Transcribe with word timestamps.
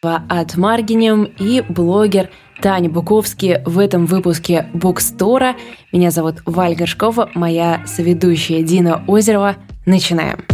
от 0.00 0.56
Маргинем 0.56 1.24
и 1.24 1.60
блогер 1.60 2.30
Таня 2.62 2.88
Буковский 2.88 3.62
в 3.64 3.80
этом 3.80 4.06
выпуске 4.06 4.68
Букстора. 4.72 5.56
Меня 5.92 6.12
зовут 6.12 6.36
Валь 6.46 6.76
Горшкова, 6.76 7.32
моя 7.34 7.84
соведущая 7.84 8.62
Дина 8.62 9.04
Озерова. 9.08 9.56
Начинаем. 9.86 10.44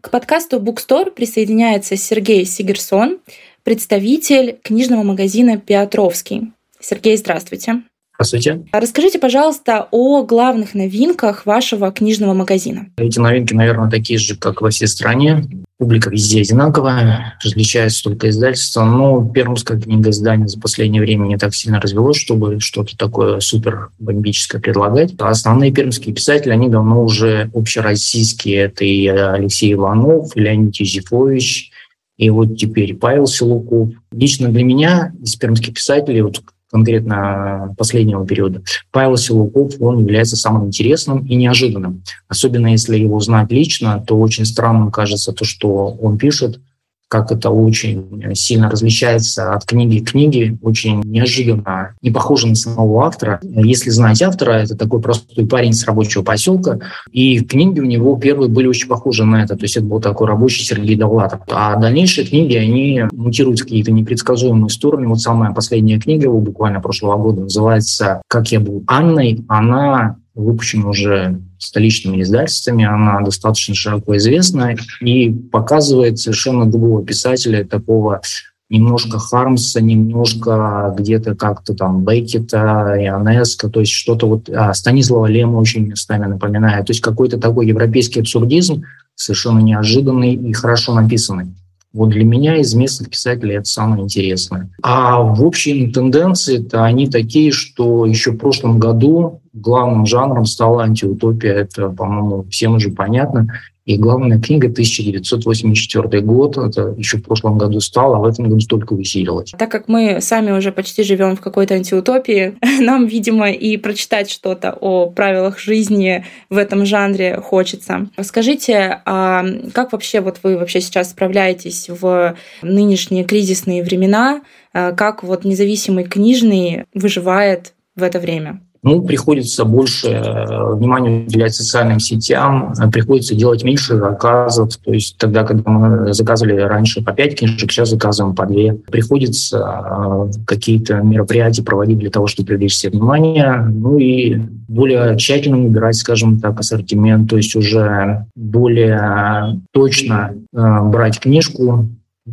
К 0.00 0.10
подкасту 0.10 0.58
Bookstore 0.58 1.12
присоединяется 1.12 1.96
Сергей 1.96 2.44
Сигерсон, 2.44 3.18
представитель 3.62 4.58
книжного 4.64 5.04
магазина 5.04 5.56
«Петровский». 5.56 6.52
Сергей, 6.80 7.16
здравствуйте. 7.16 7.82
Здравствуйте. 8.18 8.64
Расскажите, 8.72 9.18
пожалуйста, 9.18 9.88
о 9.90 10.22
главных 10.22 10.74
новинках 10.74 11.44
вашего 11.44 11.92
книжного 11.92 12.32
магазина. 12.32 12.86
Эти 12.96 13.18
новинки, 13.18 13.52
наверное, 13.52 13.90
такие 13.90 14.18
же, 14.18 14.36
как 14.36 14.62
во 14.62 14.70
всей 14.70 14.86
стране. 14.86 15.44
Публика 15.78 16.08
везде 16.08 16.40
одинаковая, 16.40 17.38
различается 17.44 18.02
только 18.02 18.30
издательство. 18.30 18.84
Но 18.84 19.22
пермское 19.28 19.78
книгоиздание 19.78 20.48
за 20.48 20.58
последнее 20.58 21.02
время 21.02 21.26
не 21.26 21.36
так 21.36 21.54
сильно 21.54 21.78
развелось, 21.78 22.16
чтобы 22.16 22.60
что-то 22.60 22.96
такое 22.96 23.40
супер 23.40 23.90
бомбическое 23.98 24.62
предлагать. 24.62 25.12
Основные 25.18 25.70
пермские 25.70 26.14
писатели, 26.14 26.52
они 26.52 26.70
давно 26.70 27.02
уже 27.02 27.50
общероссийские. 27.52 28.56
Это 28.56 28.86
и 28.86 29.06
Алексей 29.06 29.74
Иванов, 29.74 30.34
и 30.34 30.40
Леонид 30.40 30.76
Юзефович, 30.76 31.70
и 32.16 32.30
вот 32.30 32.56
теперь 32.56 32.94
Павел 32.94 33.26
Силуков. 33.26 33.90
Лично 34.10 34.48
для 34.48 34.64
меня 34.64 35.12
из 35.22 35.36
пермских 35.36 35.74
писателей, 35.74 36.22
вот 36.22 36.40
конкретно 36.76 37.74
последнего 37.78 38.26
периода, 38.26 38.62
Павел 38.90 39.16
Силуков, 39.16 39.74
он 39.80 40.00
является 40.00 40.36
самым 40.36 40.66
интересным 40.66 41.24
и 41.26 41.34
неожиданным. 41.34 42.02
Особенно 42.28 42.68
если 42.68 42.98
его 42.98 43.18
знать 43.20 43.50
лично, 43.50 44.04
то 44.06 44.18
очень 44.18 44.44
странным 44.44 44.90
кажется 44.90 45.32
то, 45.32 45.44
что 45.44 45.96
он 46.00 46.18
пишет– 46.18 46.60
как 47.08 47.30
это 47.30 47.50
очень 47.50 48.34
сильно 48.34 48.70
различается 48.70 49.52
от 49.54 49.64
книги 49.64 50.00
к 50.00 50.10
книге, 50.10 50.58
очень 50.62 51.02
неожиданно, 51.02 51.94
не 52.02 52.10
похоже 52.10 52.48
на 52.48 52.54
самого 52.54 53.06
автора. 53.06 53.40
Если 53.42 53.90
знать 53.90 54.22
автора, 54.22 54.52
это 54.52 54.76
такой 54.76 55.00
простой 55.00 55.46
парень 55.46 55.72
с 55.72 55.84
рабочего 55.84 56.22
поселка, 56.22 56.78
и 57.12 57.40
книги 57.40 57.80
у 57.80 57.84
него 57.84 58.16
первые 58.16 58.48
были 58.48 58.66
очень 58.66 58.88
похожи 58.88 59.24
на 59.24 59.42
это, 59.42 59.56
то 59.56 59.64
есть 59.64 59.76
это 59.76 59.86
был 59.86 60.00
такой 60.00 60.26
рабочий 60.26 60.64
Сергей 60.64 60.96
Довлатов. 60.96 61.40
А 61.50 61.76
дальнейшие 61.76 62.26
книги, 62.26 62.54
они 62.54 63.02
мутируют 63.12 63.60
в 63.60 63.62
какие-то 63.64 63.92
непредсказуемые 63.92 64.70
стороны. 64.70 65.08
Вот 65.08 65.20
самая 65.20 65.52
последняя 65.52 65.98
книга 65.98 66.24
его 66.24 66.40
буквально 66.40 66.80
прошлого 66.80 67.16
года 67.16 67.42
называется 67.42 68.22
«Как 68.28 68.50
я 68.52 68.60
был 68.60 68.82
Анной». 68.86 69.44
Она 69.48 70.16
выпущена 70.36 70.88
уже 70.88 71.40
столичными 71.58 72.22
издательствами, 72.22 72.84
она 72.84 73.20
достаточно 73.22 73.74
широко 73.74 74.16
известна 74.16 74.76
и 75.00 75.30
показывает 75.30 76.18
совершенно 76.18 76.66
другого 76.66 77.04
писателя, 77.04 77.64
такого 77.64 78.20
немножко 78.68 79.18
Хармса, 79.18 79.80
немножко 79.80 80.94
где-то 80.98 81.34
как-то 81.34 81.74
там 81.74 82.04
Беккета, 82.04 82.94
Ионеско, 82.98 83.68
то 83.68 83.80
есть 83.80 83.92
что-то 83.92 84.26
вот 84.26 84.50
а, 84.50 84.74
Станислава 84.74 85.26
Лема 85.26 85.58
очень 85.58 85.86
местами 85.86 86.26
напоминает. 86.26 86.86
То 86.86 86.90
есть 86.90 87.00
какой-то 87.00 87.38
такой 87.38 87.66
европейский 87.66 88.20
абсурдизм, 88.20 88.82
совершенно 89.14 89.60
неожиданный 89.60 90.34
и 90.34 90.52
хорошо 90.52 90.94
написанный. 90.94 91.54
Вот 91.96 92.10
для 92.10 92.24
меня 92.24 92.58
из 92.58 92.74
местных 92.74 93.08
писателей 93.08 93.54
это 93.54 93.64
самое 93.64 94.02
интересное. 94.02 94.68
А 94.82 95.22
в 95.22 95.42
общем 95.42 95.90
тенденции-то 95.90 96.84
они 96.84 97.08
такие, 97.08 97.50
что 97.52 98.04
еще 98.04 98.32
в 98.32 98.36
прошлом 98.36 98.78
году 98.78 99.40
главным 99.54 100.04
жанром 100.04 100.44
стала 100.44 100.82
антиутопия. 100.82 101.54
Это, 101.54 101.88
по-моему, 101.88 102.44
всем 102.50 102.74
уже 102.74 102.90
понятно. 102.90 103.48
И 103.86 103.96
главная 103.98 104.40
книга 104.40 104.66
1984 104.66 106.20
год, 106.20 106.58
это 106.58 106.92
еще 106.98 107.18
в 107.18 107.22
прошлом 107.22 107.56
году 107.56 107.78
стала, 107.78 108.16
а 108.16 108.20
в 108.20 108.24
этом 108.24 108.48
году 108.48 108.58
столько 108.60 108.94
усилилось. 108.94 109.52
Так 109.56 109.70
как 109.70 109.86
мы 109.86 110.20
сами 110.20 110.50
уже 110.50 110.72
почти 110.72 111.04
живем 111.04 111.36
в 111.36 111.40
какой-то 111.40 111.74
антиутопии, 111.74 112.56
нам, 112.80 113.06
видимо, 113.06 113.52
и 113.52 113.76
прочитать 113.76 114.28
что-то 114.28 114.72
о 114.72 115.06
правилах 115.10 115.60
жизни 115.60 116.24
в 116.50 116.56
этом 116.56 116.84
жанре 116.84 117.40
хочется. 117.40 118.08
Скажите, 118.20 119.00
а 119.04 119.46
как 119.72 119.92
вообще 119.92 120.20
вот 120.20 120.40
вы 120.42 120.58
вообще 120.58 120.80
сейчас 120.80 121.10
справляетесь 121.10 121.88
в 121.88 122.34
нынешние 122.62 123.22
кризисные 123.22 123.84
времена? 123.84 124.42
А 124.72 124.92
как 124.92 125.22
вот 125.22 125.44
независимый 125.44 126.02
книжный 126.02 126.86
выживает 126.92 127.74
в 127.94 128.02
это 128.02 128.18
время? 128.18 128.60
Ну, 128.86 129.02
приходится 129.02 129.64
больше 129.64 130.06
э, 130.06 130.74
внимания 130.74 131.24
уделять 131.26 131.56
социальным 131.56 131.98
сетям, 131.98 132.72
э, 132.72 132.88
приходится 132.88 133.34
делать 133.34 133.64
меньше 133.64 133.96
заказов. 133.96 134.76
То 134.76 134.92
есть 134.92 135.18
тогда, 135.18 135.42
когда 135.42 135.68
мы 135.68 136.14
заказывали 136.14 136.60
раньше 136.60 137.02
по 137.02 137.12
5 137.12 137.36
книжек, 137.36 137.72
сейчас 137.72 137.90
заказываем 137.90 138.36
по 138.36 138.46
2. 138.46 138.76
Приходится 138.88 139.58
э, 139.58 140.30
какие-то 140.46 140.98
мероприятия 140.98 141.64
проводить 141.64 141.98
для 141.98 142.10
того, 142.10 142.28
чтобы 142.28 142.46
привлечь 142.46 142.74
все 142.74 142.90
внимание. 142.90 143.56
Ну 143.68 143.98
и 143.98 144.36
более 144.68 145.16
тщательно 145.16 145.58
выбирать, 145.58 145.96
скажем 145.96 146.38
так, 146.38 146.60
ассортимент, 146.60 147.28
то 147.28 147.36
есть 147.36 147.56
уже 147.56 148.26
более 148.36 149.60
точно 149.72 150.34
брать 150.52 151.18
книжку, 151.18 151.88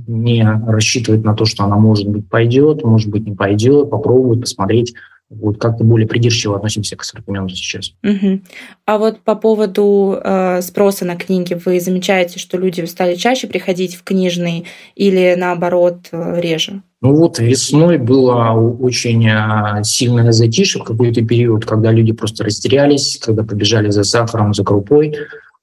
не 0.08 0.44
рассчитывать 0.68 1.24
на 1.24 1.34
то, 1.34 1.46
что 1.46 1.64
она, 1.64 1.78
может 1.78 2.08
быть, 2.08 2.28
пойдет, 2.28 2.84
может 2.84 3.10
быть, 3.10 3.26
не 3.26 3.36
пойдет, 3.36 3.90
попробовать, 3.90 4.42
посмотреть, 4.42 4.94
вот 5.42 5.58
как-то 5.60 5.84
более 5.84 6.08
придирчиво 6.08 6.56
относимся 6.56 6.96
к 6.96 7.02
ассортименту 7.02 7.56
сейчас. 7.56 7.94
Угу. 8.04 8.42
А 8.86 8.98
вот 8.98 9.20
по 9.20 9.36
поводу 9.36 10.20
э, 10.24 10.62
спроса 10.62 11.06
на 11.06 11.16
книги, 11.16 11.60
вы 11.66 11.80
замечаете, 11.80 12.40
что 12.40 12.58
люди 12.58 12.82
стали 12.86 13.16
чаще 13.16 13.48
приходить 13.48 13.96
в 13.96 14.04
книжный 14.04 14.66
или 14.96 15.36
наоборот 15.38 16.08
э, 16.12 16.40
реже? 16.40 16.82
Ну 17.02 17.16
вот 17.16 17.38
весной 17.40 17.98
было 17.98 18.52
очень 18.52 19.28
э, 19.28 19.84
сильное 19.84 20.32
затишье 20.32 20.82
в 20.82 20.86
какой-то 20.86 21.22
период, 21.22 21.66
когда 21.66 21.92
люди 21.92 22.14
просто 22.14 22.46
растерялись, 22.46 23.20
когда 23.22 23.44
побежали 23.44 23.90
за 23.90 24.04
сахаром, 24.04 24.54
за 24.54 24.64
крупой. 24.64 25.14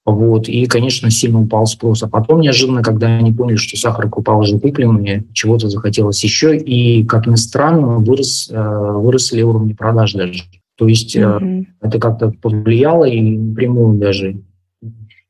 Вот, 0.06 0.48
и, 0.48 0.66
конечно, 0.66 1.10
сильно 1.10 1.40
упал 1.40 1.66
спрос. 1.66 2.02
А 2.02 2.08
потом 2.08 2.40
неожиданно, 2.40 2.82
когда 2.82 3.06
они 3.06 3.32
поняли, 3.32 3.56
что 3.56 3.76
сахар 3.76 4.06
и 4.06 4.08
крупа 4.08 4.34
уже 4.34 4.58
куплены, 4.58 5.26
чего-то 5.32 5.68
захотелось 5.68 6.24
еще, 6.24 6.56
и, 6.56 7.04
как 7.04 7.26
ни 7.26 7.36
странно, 7.36 7.98
вырос, 7.98 8.48
э, 8.50 8.92
выросли 8.94 9.42
уровни 9.42 9.74
продаж 9.74 10.14
даже. 10.14 10.44
То 10.76 10.88
есть 10.88 11.14
mm-hmm. 11.14 11.66
это 11.82 11.98
как-то 11.98 12.32
повлияло 12.40 13.04
и 13.04 13.20
напрямую 13.20 13.98
даже 13.98 14.40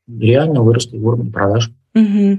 реально 0.07 0.63
выросли 0.63 0.99
уровни 0.99 1.31
продаж. 1.31 1.71
Угу. 1.95 2.39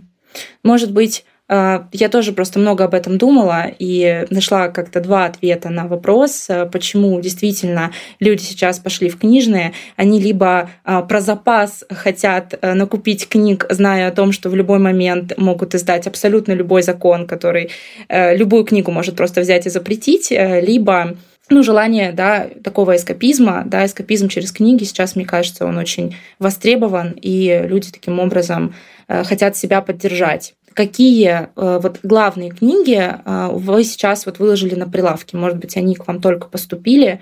Может 0.64 0.94
быть, 0.94 1.26
я 1.52 2.08
тоже 2.10 2.32
просто 2.32 2.60
много 2.60 2.86
об 2.86 2.94
этом 2.94 3.18
думала 3.18 3.66
и 3.78 4.26
нашла 4.30 4.70
как-то 4.70 5.02
два 5.02 5.26
ответа 5.26 5.70
на 5.70 5.86
вопрос, 5.86 6.46
а, 6.50 6.66
почему 6.66 7.20
действительно 7.20 7.92
люди 8.22 8.42
сейчас 8.42 8.80
пошли 8.80 9.10
в 9.10 9.20
книжные. 9.20 9.74
Они 9.98 10.22
либо 10.22 10.70
а, 10.86 11.02
про 11.02 11.20
запас 11.20 11.84
хотят 11.90 12.58
накупить 12.62 13.28
книг, 13.28 13.66
зная 13.70 14.08
о 14.08 14.12
том, 14.12 14.32
что 14.32 14.50
в 14.50 14.56
любой 14.56 14.80
момент 14.80 15.38
могут 15.38 15.76
издать 15.76 16.08
абсолютно 16.08 16.54
любой 16.54 16.84
закон, 16.84 17.28
который 17.28 17.72
любую 18.10 18.64
книгу 18.64 18.92
может 18.92 19.18
просто 19.18 19.42
взять 19.42 19.66
и 19.66 19.70
запретить, 19.70 20.32
либо 20.32 21.18
ну, 21.50 21.64
желание, 21.64 22.14
да, 22.14 22.48
такого 22.64 22.96
эскапизма, 22.96 23.64
да, 23.66 23.86
эскапизм 23.86 24.30
через 24.30 24.54
книги 24.54 24.86
сейчас, 24.86 25.18
мне 25.18 25.26
кажется, 25.26 25.66
он 25.66 25.78
очень 25.78 26.16
востребован, 26.40 27.14
и 27.22 27.66
люди 27.66 27.92
таким 27.92 28.20
образом 28.20 28.74
хотят 29.08 29.58
себя 29.58 29.82
поддержать. 29.82 30.54
Какие 30.74 31.50
э, 31.56 31.80
вот 31.82 32.00
главные 32.04 32.50
книги 32.50 32.98
э, 32.98 33.50
вы 33.54 33.84
сейчас 33.84 34.26
вот 34.26 34.40
выложили 34.40 34.76
на 34.76 34.88
прилавке? 34.88 35.38
Может 35.38 35.58
быть, 35.58 35.76
они 35.78 35.96
к 35.96 36.08
вам 36.08 36.22
только 36.22 36.48
поступили, 36.48 37.20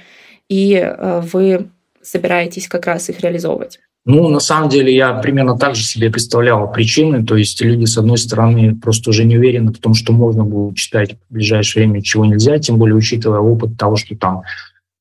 и 0.50 0.74
э, 0.76 1.22
вы 1.22 1.70
собираетесь 2.02 2.68
как 2.68 2.86
раз 2.86 3.10
их 3.10 3.22
реализовывать? 3.22 3.80
Ну, 4.06 4.28
на 4.30 4.40
самом 4.40 4.70
деле, 4.70 4.96
я 4.96 5.14
примерно 5.14 5.58
так 5.58 5.76
же 5.76 5.84
себе 5.84 6.10
представлял 6.10 6.72
причины. 6.72 7.26
То 7.26 7.36
есть 7.36 7.62
люди, 7.62 7.86
с 7.86 7.98
одной 7.98 8.18
стороны, 8.18 8.76
просто 8.76 9.10
уже 9.10 9.24
не 9.26 9.38
уверены 9.38 9.72
в 9.72 9.78
том, 9.78 9.94
что 9.94 10.14
можно 10.14 10.44
будет 10.44 10.78
читать 10.78 11.16
в 11.30 11.34
ближайшее 11.34 11.86
время, 11.86 12.02
чего 12.02 12.26
нельзя, 12.26 12.58
тем 12.60 12.78
более 12.78 12.96
учитывая 12.96 13.40
опыт 13.40 13.78
того, 13.78 13.98
что 13.98 14.16
там 14.16 14.44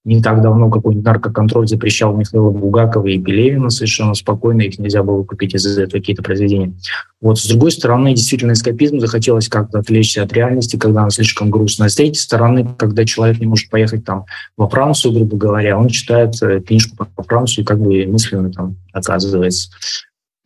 не 0.08 0.22
так 0.22 0.40
давно 0.40 0.70
какой-нибудь 0.70 1.04
наркоконтроль 1.04 1.68
запрещал 1.68 2.16
Михаила 2.16 2.50
Бугакова 2.50 3.06
и 3.06 3.18
Пелевина 3.18 3.68
совершенно 3.68 4.14
спокойно, 4.14 4.62
их 4.62 4.78
нельзя 4.78 5.02
было 5.02 5.22
купить 5.22 5.54
из-за 5.54 5.82
этого 5.82 6.00
какие-то 6.00 6.22
произведения. 6.22 6.72
Вот, 7.20 7.38
с 7.38 7.46
другой 7.46 7.72
стороны, 7.72 8.14
действительно, 8.14 8.52
эскапизм 8.52 9.00
захотелось 9.00 9.48
как-то 9.48 9.80
отвлечься 9.80 10.22
от 10.22 10.32
реальности, 10.32 10.76
когда 10.76 11.02
она 11.02 11.10
слишком 11.10 11.50
грустная. 11.50 11.90
С 11.90 11.96
третьей 11.96 12.22
стороны, 12.22 12.66
когда 12.78 13.04
человек 13.04 13.38
не 13.38 13.46
может 13.46 13.68
поехать 13.68 14.06
там 14.06 14.24
во 14.56 14.66
Францию, 14.66 15.12
грубо 15.12 15.36
говоря, 15.36 15.78
он 15.78 15.88
читает 15.88 16.42
э, 16.42 16.60
книжку 16.60 17.06
по 17.14 17.22
Францию 17.22 17.64
и 17.64 17.66
как 17.66 17.78
бы 17.78 18.06
мысленно 18.06 18.50
там 18.50 18.76
оказывается. 18.94 19.68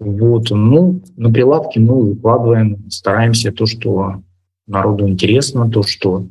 Вот, 0.00 0.50
ну, 0.50 1.00
на 1.17 1.32
прилавке 1.32 1.79
мы 1.79 2.14
выкладываем, 2.14 2.91
стараемся 2.91 3.53
то, 3.53 3.67
что 3.67 4.23
народу 4.67 5.09
интересно, 5.09 5.70
то, 5.70 5.85
что 5.85 6.26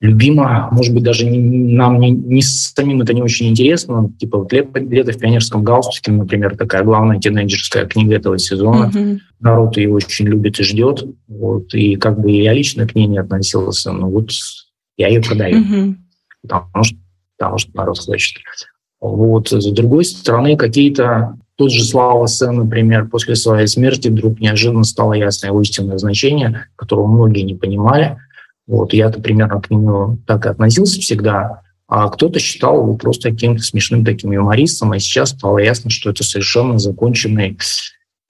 любимо, 0.00 0.68
может 0.72 0.94
быть, 0.94 1.02
даже 1.02 1.26
не, 1.26 1.38
нам 1.38 2.00
не, 2.00 2.10
не 2.10 2.42
самим 2.42 3.02
это 3.02 3.12
не 3.12 3.22
очень 3.22 3.48
интересно. 3.48 4.10
Типа 4.18 4.38
вот 4.38 4.52
«Лето, 4.52 4.80
лето 4.80 5.12
в 5.12 5.18
пионерском 5.18 5.62
галстуке», 5.62 6.10
например, 6.10 6.56
такая 6.56 6.82
главная 6.82 7.20
тинейджерская 7.20 7.86
книга 7.86 8.16
этого 8.16 8.38
сезона. 8.38 8.90
Mm-hmm. 8.92 9.18
Народ 9.40 9.76
ее 9.76 9.92
очень 9.92 10.26
любит 10.26 10.58
и 10.58 10.64
ждет. 10.64 11.04
Вот, 11.28 11.74
и 11.74 11.96
как 11.96 12.18
бы 12.18 12.30
я 12.30 12.54
лично 12.54 12.86
к 12.86 12.94
ней 12.94 13.06
не 13.06 13.18
относился, 13.18 13.92
но 13.92 14.08
вот 14.08 14.30
я 14.96 15.08
ее 15.08 15.20
продаю. 15.20 15.58
Mm-hmm. 15.58 15.94
Потому, 16.42 16.84
что, 16.84 16.96
потому 17.36 17.58
что 17.58 17.76
народ 17.76 17.98
хочет. 17.98 18.38
Вот. 19.00 19.48
С 19.50 19.70
другой 19.70 20.06
стороны, 20.06 20.56
какие-то 20.56 21.36
тот 21.56 21.70
же 21.70 21.84
Слава 21.84 22.26
Сен, 22.26 22.56
например, 22.56 23.06
после 23.08 23.36
своей 23.36 23.66
смерти 23.66 24.08
вдруг 24.08 24.40
неожиданно 24.40 24.84
стало 24.84 25.12
ясно 25.12 25.48
его 25.48 25.60
истинное 25.60 25.98
значение, 25.98 26.68
которого 26.76 27.06
многие 27.06 27.42
не 27.42 27.54
понимали– 27.54 28.16
вот 28.70 28.92
я-то 28.92 29.20
примерно 29.20 29.60
к 29.60 29.68
нему 29.68 30.18
так 30.26 30.46
и 30.46 30.48
относился 30.48 31.00
всегда, 31.00 31.62
а 31.88 32.08
кто-то 32.08 32.38
считал 32.38 32.82
его 32.82 32.94
просто 32.94 33.30
каким-то 33.30 33.62
смешным 33.64 34.04
таким 34.04 34.30
юмористом, 34.30 34.92
а 34.92 35.00
сейчас 35.00 35.30
стало 35.30 35.58
ясно, 35.58 35.90
что 35.90 36.10
это 36.10 36.22
совершенно 36.22 36.78
законченный 36.78 37.58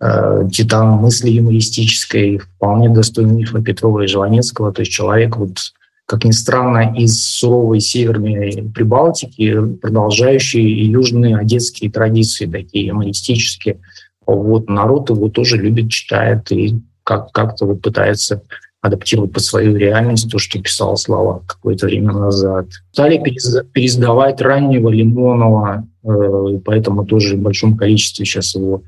э, 0.00 0.42
мысли 0.72 1.30
юмористической, 1.30 2.38
вполне 2.38 2.88
достойный 2.88 3.34
мифа 3.34 3.60
Петрова 3.60 4.00
и 4.00 4.06
Жванецкого, 4.06 4.72
то 4.72 4.80
есть 4.80 4.92
человек, 4.92 5.36
вот, 5.36 5.58
как 6.06 6.24
ни 6.24 6.30
странно, 6.30 6.94
из 6.96 7.22
суровой 7.22 7.80
северной 7.80 8.70
Прибалтики, 8.74 9.74
продолжающий 9.82 10.86
южные 10.86 11.36
одесские 11.36 11.90
традиции, 11.90 12.46
такие 12.46 12.86
юмористические. 12.86 13.78
Вот 14.24 14.70
народ 14.70 15.10
его 15.10 15.28
тоже 15.28 15.58
любит, 15.58 15.90
читает 15.90 16.50
и 16.50 16.80
как- 17.04 17.30
как-то 17.32 17.66
вот 17.66 17.82
пытается 17.82 18.42
адаптировать 18.80 19.32
под 19.32 19.42
свою 19.42 19.76
реальность 19.76 20.30
то, 20.30 20.38
что 20.38 20.60
писал 20.60 20.96
Слава 20.96 21.42
какое-то 21.46 21.86
время 21.86 22.12
назад. 22.12 22.66
Стали 22.92 23.18
пересдавать 23.72 24.40
раннего 24.40 24.88
Лимонова, 24.88 25.86
э, 26.02 26.60
поэтому 26.64 27.04
тоже 27.04 27.36
в 27.36 27.40
большом 27.40 27.76
количестве 27.76 28.24
сейчас 28.24 28.54
его 28.54 28.82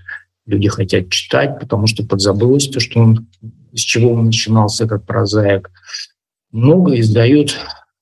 люди 0.46 0.68
хотят 0.68 1.10
читать, 1.10 1.60
потому 1.60 1.86
что 1.86 2.04
подзабылось 2.04 2.68
то, 2.68 2.80
что 2.80 3.00
он, 3.00 3.26
с 3.74 3.80
чего 3.80 4.12
он 4.12 4.26
начинался 4.26 4.88
как 4.88 5.04
прозаик. 5.04 5.70
Много 6.50 6.98
издают 6.98 7.58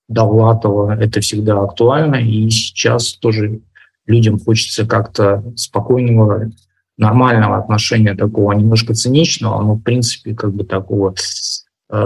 Довлатова, 0.09 0.97
это 1.01 1.21
всегда 1.21 1.61
актуально, 1.61 2.17
и 2.17 2.49
сейчас 2.51 3.15
тоже 3.15 3.61
людям 4.07 4.39
хочется 4.39 4.87
как-то 4.87 5.45
спокойного, 5.57 6.51
нормального 6.97 7.57
отношения 7.57 8.15
такого, 8.15 8.53
немножко 8.53 8.95
циничного, 8.95 9.63
но 9.63 9.75
в 9.75 9.83
принципе 9.83 10.35
как 10.35 10.53
бы 10.53 10.65
такого 10.65 11.15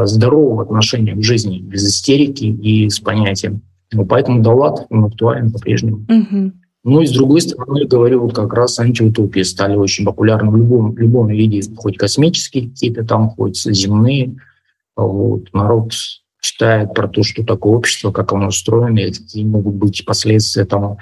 здорового 0.05 0.63
отношения 0.63 1.15
к 1.15 1.23
жизни, 1.23 1.59
без 1.59 1.87
истерики 1.87 2.45
и 2.45 2.89
с 2.89 3.01
понятием. 3.01 3.63
Ну, 3.93 4.07
поэтому 4.07 4.43
Далат 4.43 4.87
он 4.91 5.05
актуален 5.05 5.53
по-прежнему. 5.53 6.07
Угу. 6.09 6.53
Ну 6.85 7.01
и 7.01 7.07
с 7.07 7.13
другой 7.13 7.41
стороны, 7.41 7.79
я 7.79 7.87
говорю, 7.87 8.21
вот 8.21 8.35
как 8.35 8.53
раз 8.53 8.79
антиутопии 8.79 9.41
стали 9.41 9.75
очень 9.75 10.05
популярны 10.05 10.51
в 10.51 10.57
любом, 10.57 10.93
в 10.93 10.99
любом 10.99 11.29
виде, 11.29 11.63
хоть 11.77 11.97
космические 11.97 12.69
какие-то 12.69 13.05
там, 13.05 13.31
хоть 13.31 13.57
земные. 13.57 14.37
Вот. 14.95 15.53
Народ 15.55 15.93
читает 16.41 16.93
про 16.93 17.09
то, 17.09 17.23
что 17.23 17.43
такое 17.43 17.79
общество, 17.79 18.13
как 18.13 18.33
оно 18.33 18.49
устроено, 18.49 18.99
и 18.99 19.13
какие 19.13 19.45
могут 19.45 19.77
быть 19.77 20.05
последствия 20.05 20.67
там 20.67 20.99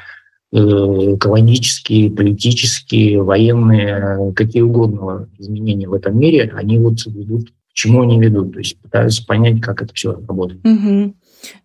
э, 0.52 0.56
экологические, 0.56 2.12
политические, 2.12 3.20
военные, 3.20 4.32
какие 4.34 4.62
угодно 4.62 5.28
изменения 5.38 5.88
в 5.88 5.94
этом 5.94 6.16
мире, 6.16 6.52
они 6.54 6.78
вот 6.78 7.04
ведут 7.06 7.52
чему 7.72 8.02
они 8.02 8.20
ведут. 8.20 8.52
То 8.52 8.58
есть 8.58 8.78
пытаются 8.80 9.24
понять, 9.26 9.60
как 9.60 9.82
это 9.82 9.94
все 9.94 10.12
работает. 10.12 10.64
Угу. 10.64 11.14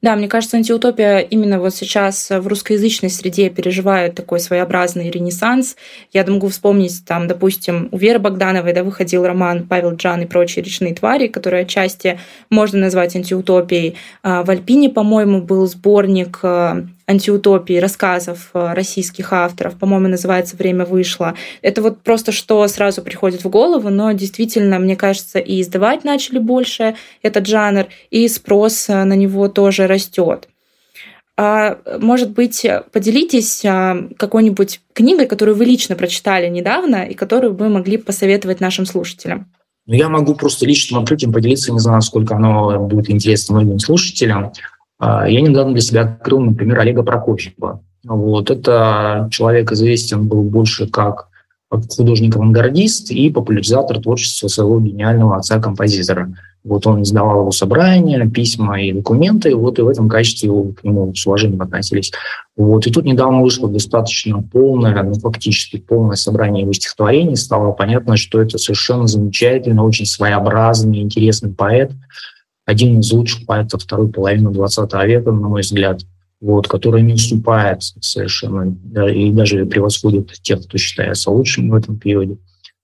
Да, 0.02 0.16
мне 0.16 0.28
кажется, 0.28 0.58
антиутопия 0.58 1.20
именно 1.20 1.60
вот 1.60 1.76
сейчас 1.76 2.30
в 2.30 2.48
русскоязычной 2.48 3.10
среде 3.10 3.50
переживает 3.50 4.16
такой 4.16 4.40
своеобразный 4.40 5.10
ренессанс. 5.12 5.76
Я 6.12 6.26
могу 6.26 6.48
вспомнить, 6.48 7.06
там, 7.06 7.28
допустим, 7.28 7.90
у 7.92 7.98
Веры 7.98 8.20
Богдановой 8.20 8.74
да, 8.74 8.84
выходил 8.84 9.26
роман 9.26 9.68
«Павел 9.68 9.96
Джан 9.96 10.22
и 10.22 10.26
прочие 10.26 10.64
речные 10.64 10.96
твари», 10.96 11.28
который 11.28 11.62
отчасти 11.62 12.20
можно 12.50 12.80
назвать 12.80 13.16
антиутопией. 13.16 13.96
А 14.24 14.44
в 14.44 14.50
Альпине, 14.50 14.90
по-моему, 14.90 15.42
был 15.42 15.68
сборник 15.68 16.40
антиутопии, 17.08 17.80
рассказов 17.80 18.50
э, 18.54 18.74
российских 18.74 19.32
авторов, 19.32 19.76
по-моему, 19.76 20.10
называется 20.10 20.58
«Время 20.58 20.86
вышло». 20.86 21.36
Это 21.62 21.82
вот 21.82 22.02
просто 22.02 22.32
что 22.32 22.68
сразу 22.68 23.02
приходит 23.02 23.44
в 23.44 23.50
голову, 23.50 23.90
но 23.90 24.12
действительно, 24.12 24.78
мне 24.78 24.98
кажется, 24.98 25.40
и 25.40 25.62
издавать 25.62 26.04
начали 26.04 26.38
больше 26.38 26.96
этот 27.22 27.48
жанр, 27.48 27.88
и 28.12 28.28
спрос 28.28 28.90
э, 28.90 29.04
на 29.06 29.14
него 29.14 29.48
тоже 29.48 29.88
растет. 29.88 30.50
А, 31.40 31.78
может 32.00 32.32
быть, 32.32 32.66
поделитесь 32.92 33.64
а, 33.64 34.08
какой-нибудь 34.18 34.82
книгой, 34.94 35.28
которую 35.28 35.56
вы 35.56 35.66
лично 35.66 35.96
прочитали 35.96 36.50
недавно 36.50 37.06
и 37.06 37.14
которую 37.14 37.54
вы 37.54 37.70
могли 37.70 37.98
посоветовать 37.98 38.60
нашим 38.60 38.86
слушателям? 38.86 39.46
Ну, 39.86 39.94
я 39.94 40.10
могу 40.10 40.36
просто 40.36 40.66
личным 40.66 41.02
открытием 41.02 41.32
поделиться, 41.32 41.72
не 41.72 41.80
знаю, 41.80 42.02
сколько 42.02 42.36
оно 42.36 42.80
будет 42.80 43.10
интересно 43.10 43.56
многим 43.56 43.80
слушателям. 43.80 44.52
А, 45.00 45.28
я 45.28 45.42
недавно 45.42 45.74
для 45.74 45.82
себя 45.82 46.02
открыл, 46.02 46.40
например, 46.40 46.80
Олега 46.80 47.04
Прокофьева. 47.04 47.82
Вот. 48.04 48.50
Это 48.50 49.28
человек 49.32 49.72
известен 49.72 50.28
был 50.28 50.44
больше 50.44 50.88
как 50.88 51.28
художник-авангардист 51.70 53.12
и 53.12 53.30
популяризатор 53.30 54.00
творчества 54.00 54.48
своего 54.48 54.80
гениального 54.80 55.38
отца-композитора. 55.38 56.34
Вот 56.64 56.88
он 56.88 57.04
издавал 57.04 57.42
его 57.42 57.52
собрания, 57.52 58.26
письма 58.30 58.82
и 58.82 58.92
документы, 58.92 59.56
вот 59.56 59.80
и 59.80 59.82
в 59.82 59.88
этом 59.88 60.10
качестве 60.10 60.48
его 60.48 60.64
к 60.74 60.84
нему 60.84 61.14
с 61.14 61.26
уважением 61.26 61.62
относились. 61.62 62.12
Вот. 62.56 62.88
И 62.88 62.92
тут 62.92 63.06
недавно 63.06 63.42
вышло 63.42 63.70
достаточно 63.70 64.42
полное, 64.42 65.04
ну, 65.04 65.14
фактически 65.14 65.78
полное 65.78 66.16
собрание 66.16 66.64
его 66.64 66.74
стихотворений. 66.74 67.36
Стало 67.36 67.72
понятно, 67.72 68.18
что 68.18 68.42
это 68.42 68.58
совершенно 68.58 69.08
замечательный, 69.08 69.82
очень 69.82 70.06
своеобразный, 70.06 71.02
интересный 71.02 71.52
поэт, 71.52 71.92
один 72.68 73.00
из 73.00 73.12
лучших 73.14 73.46
поэтов 73.46 73.82
второй 73.82 74.10
половины 74.10 74.50
XX 74.50 75.08
века, 75.08 75.32
на 75.32 75.48
мой 75.48 75.62
взгляд, 75.62 76.02
вот, 76.42 76.68
который 76.68 77.02
не 77.02 77.14
уступает 77.14 77.82
совершенно 77.82 78.76
да, 78.84 79.10
и 79.10 79.32
даже 79.32 79.66
превосходит 79.66 80.34
тех, 80.44 80.62
кто 80.64 80.78
считается 80.78 81.32
лучшим 81.32 81.70
в 81.70 81.76
этом 81.76 81.98
периоде. 81.98 82.38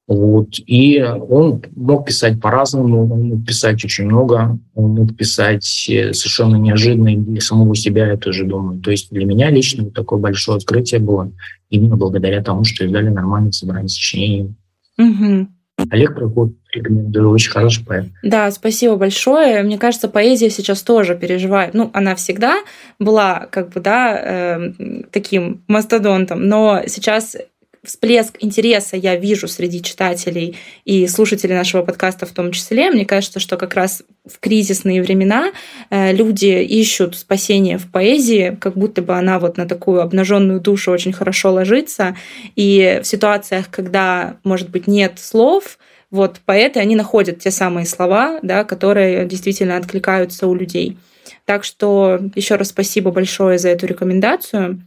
Вот. 0.08 0.56
И 0.66 1.02
он 1.02 1.62
мог 1.76 2.06
писать 2.06 2.40
по-разному, 2.42 3.04
он 3.14 3.24
мог 3.30 3.46
писать 3.46 3.84
очень 3.84 4.06
много, 4.06 4.58
он 4.74 4.92
мог 4.92 5.16
писать 5.16 5.66
э, 5.90 6.14
совершенно 6.14 6.56
неожиданно 6.56 7.16
для 7.16 7.42
самого 7.42 7.76
себя, 7.76 8.08
я 8.08 8.18
тоже 8.18 8.46
думаю. 8.46 8.80
То 8.80 8.92
есть 8.92 9.12
для 9.12 9.26
меня 9.26 9.50
лично 9.50 9.92
такое 9.92 10.20
большое 10.20 10.58
открытие 10.58 11.02
было 11.02 11.32
именно 11.70 11.98
благодаря 11.98 12.42
тому, 12.42 12.64
что 12.64 12.86
издали 12.86 13.10
нормальное 13.10 13.52
собрание 13.52 13.90
сочинений. 13.90 14.56
Угу. 14.98 15.48
Олег 15.90 16.16
Прокоп 16.16 16.54
рекомендую, 16.74 17.30
очень 17.30 17.52
хороший 17.52 17.86
поэт. 17.86 18.06
Да, 18.24 18.50
спасибо 18.52 18.96
большое. 18.96 19.64
Мне 19.64 19.78
кажется, 19.78 20.08
поэзия 20.08 20.50
сейчас 20.50 20.82
тоже 20.82 21.16
переживает. 21.16 21.74
Ну, 21.74 21.90
она 21.94 22.16
всегда 22.16 22.60
была, 23.00 23.48
как 23.52 23.70
бы, 23.70 23.80
да, 23.80 24.20
э, 24.20 24.74
таким 25.12 25.64
мастодонтом, 25.68 26.48
но 26.48 26.84
сейчас 26.88 27.38
всплеск 27.84 28.38
интереса 28.40 28.96
я 28.96 29.16
вижу 29.16 29.48
среди 29.48 29.82
читателей 29.82 30.58
и 30.86 31.06
слушателей 31.08 31.56
нашего 31.56 31.84
подкаста 31.84 32.26
в 32.26 32.32
том 32.32 32.52
числе. 32.52 32.90
Мне 32.90 33.06
кажется, 33.06 33.40
что 33.40 33.58
как 33.58 33.74
раз 33.74 34.04
в 34.26 34.40
кризисные 34.40 35.02
времена 35.02 35.52
э, 35.90 36.14
люди 36.14 36.64
ищут 36.64 37.16
спасение 37.16 37.78
в 37.78 37.92
поэзии, 37.92 38.58
как 38.60 38.76
будто 38.76 39.02
бы 39.02 39.16
она 39.16 39.38
вот 39.38 39.58
на 39.58 39.68
такую 39.68 40.02
обнаженную 40.02 40.62
душу 40.62 40.92
очень 40.92 41.12
хорошо 41.12 41.52
ложится. 41.52 42.16
И 42.56 43.02
в 43.04 43.08
ситуациях, 43.08 43.66
когда, 43.70 44.38
может 44.44 44.70
быть, 44.70 44.88
нет 44.88 45.20
слов, 45.20 45.78
вот 46.10 46.40
поэты, 46.46 46.80
они 46.80 46.96
находят 46.96 47.40
те 47.40 47.52
самые 47.52 47.86
слова, 47.86 48.40
да, 48.44 48.64
которые 48.64 49.26
действительно 49.26 49.76
откликаются 49.76 50.48
у 50.48 50.56
людей. 50.56 50.98
Так 51.46 51.64
что 51.64 52.20
еще 52.36 52.56
раз 52.56 52.70
спасибо 52.70 53.12
большое 53.12 53.58
за 53.58 53.70
эту 53.70 53.88
рекомендацию. 53.88 54.82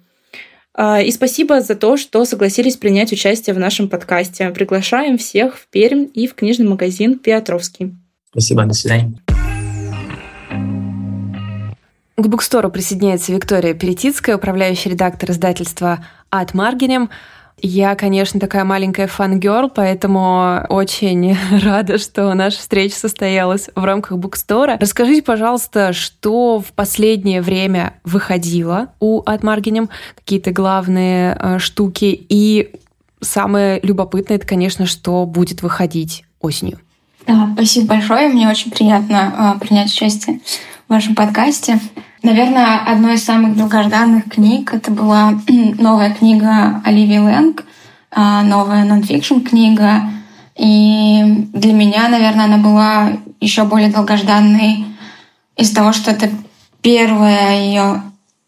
А, 0.78 1.00
и 1.00 1.10
спасибо 1.10 1.62
за 1.62 1.74
то, 1.74 1.96
что 1.96 2.24
согласились 2.26 2.76
принять 2.76 3.10
участие 3.10 3.54
в 3.54 3.58
нашем 3.58 3.88
подкасте. 3.88 4.50
Приглашаем 4.50 5.16
всех 5.16 5.56
в 5.56 5.68
Пермь 5.68 6.08
и 6.12 6.26
в 6.26 6.34
книжный 6.34 6.68
магазин 6.68 7.18
«Петровский». 7.18 7.94
Спасибо, 8.30 8.66
до 8.66 8.74
свидания. 8.74 9.14
К 12.18 12.28
букстору 12.28 12.70
присоединяется 12.70 13.32
Виктория 13.32 13.72
Перетицкая, 13.72 14.36
управляющий 14.36 14.90
редактор 14.90 15.30
издательства 15.30 16.04
«От 16.28 16.52
Маргинем». 16.52 17.08
Я, 17.62 17.94
конечно, 17.94 18.38
такая 18.38 18.64
маленькая 18.64 19.06
фан-герл, 19.06 19.70
поэтому 19.70 20.66
очень 20.68 21.36
рада, 21.62 21.96
что 21.96 22.32
наша 22.34 22.58
встреча 22.58 22.94
состоялась 22.94 23.70
в 23.74 23.82
рамках 23.82 24.18
букстора. 24.18 24.76
Расскажите, 24.78 25.22
пожалуйста, 25.22 25.94
что 25.94 26.60
в 26.60 26.72
последнее 26.72 27.40
время 27.40 27.94
выходило 28.04 28.88
у 29.00 29.22
Атмаргинем, 29.24 29.88
какие-то 30.16 30.50
главные 30.50 31.36
э, 31.40 31.58
штуки, 31.58 32.26
и 32.28 32.72
самое 33.22 33.80
любопытное, 33.82 34.36
это, 34.36 34.46
конечно, 34.46 34.84
что 34.84 35.24
будет 35.24 35.62
выходить 35.62 36.24
осенью. 36.40 36.78
Да, 37.26 37.50
спасибо 37.54 37.86
большое, 37.86 38.28
мне 38.28 38.48
очень 38.50 38.70
приятно 38.70 39.56
э, 39.56 39.66
принять 39.66 39.90
участие 39.90 40.40
в 40.86 40.92
вашем 40.92 41.16
подкасте. 41.16 41.80
Наверное, 42.22 42.78
одной 42.78 43.14
из 43.14 43.24
самых 43.24 43.56
долгожданных 43.56 44.26
книг 44.26 44.72
это 44.72 44.90
была 44.92 45.32
новая 45.78 46.14
книга 46.14 46.80
Оливии 46.84 47.18
Лэнг, 47.18 47.64
а, 48.12 48.42
новая 48.42 48.84
нонфикшн 48.84 49.40
книга. 49.40 50.02
И 50.56 51.48
для 51.52 51.72
меня, 51.72 52.08
наверное, 52.08 52.44
она 52.44 52.58
была 52.58 53.12
еще 53.40 53.64
более 53.64 53.90
долгожданной 53.90 54.86
из-за 55.56 55.74
того, 55.74 55.92
что 55.92 56.12
это 56.12 56.30
первая 56.82 57.60
ее 57.60 58.02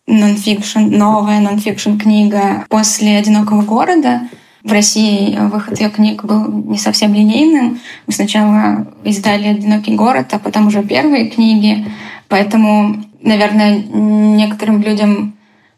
нонфикшн, 0.06 0.78
новая 0.78 1.40
нонфикшн 1.40 1.98
книга 1.98 2.64
после 2.68 3.18
«Одинокого 3.18 3.62
города». 3.62 4.22
В 4.64 4.72
России 4.72 5.38
выход 5.38 5.78
ее 5.80 5.88
книг 5.88 6.24
был 6.24 6.48
не 6.48 6.78
совсем 6.78 7.14
линейным. 7.14 7.78
Мы 8.06 8.12
сначала 8.12 8.86
издали 9.04 9.48
«Одинокий 9.48 9.94
город», 9.94 10.28
а 10.32 10.38
потом 10.38 10.66
уже 10.66 10.82
первые 10.82 11.28
книги. 11.28 11.86
Поэтому, 12.28 13.04
наверное, 13.22 13.78
некоторым 13.78 14.82
людям, 14.82 15.34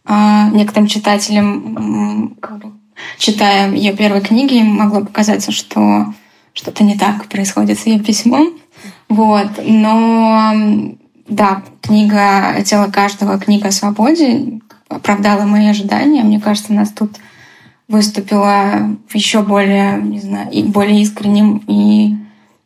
а, 0.06 0.48
некоторым 0.50 0.88
читателям, 0.88 2.36
читая 3.18 3.70
ее 3.72 3.94
первые 3.94 4.22
книги, 4.22 4.62
могло 4.62 5.00
показаться, 5.00 5.52
что 5.52 6.06
что-то 6.54 6.82
не 6.82 6.96
так 6.96 7.26
происходит 7.26 7.78
с 7.78 7.86
ее 7.86 8.00
письмом. 8.00 8.54
Вот. 9.08 9.50
Но 9.62 10.54
да, 11.28 11.62
книга 11.82 12.62
«Тело 12.64 12.86
каждого», 12.86 13.38
книга 13.38 13.68
о 13.68 13.72
свободе 13.72 14.60
оправдала 14.88 15.44
мои 15.44 15.68
ожидания. 15.68 16.22
Мне 16.22 16.40
кажется, 16.40 16.72
нас 16.72 16.90
тут 16.90 17.12
выступила 17.90 18.96
еще 19.12 19.42
более, 19.42 20.00
не 20.00 20.20
знаю, 20.20 20.50
и 20.50 20.62
более 20.62 21.02
искренним 21.02 21.62
и 21.66 22.16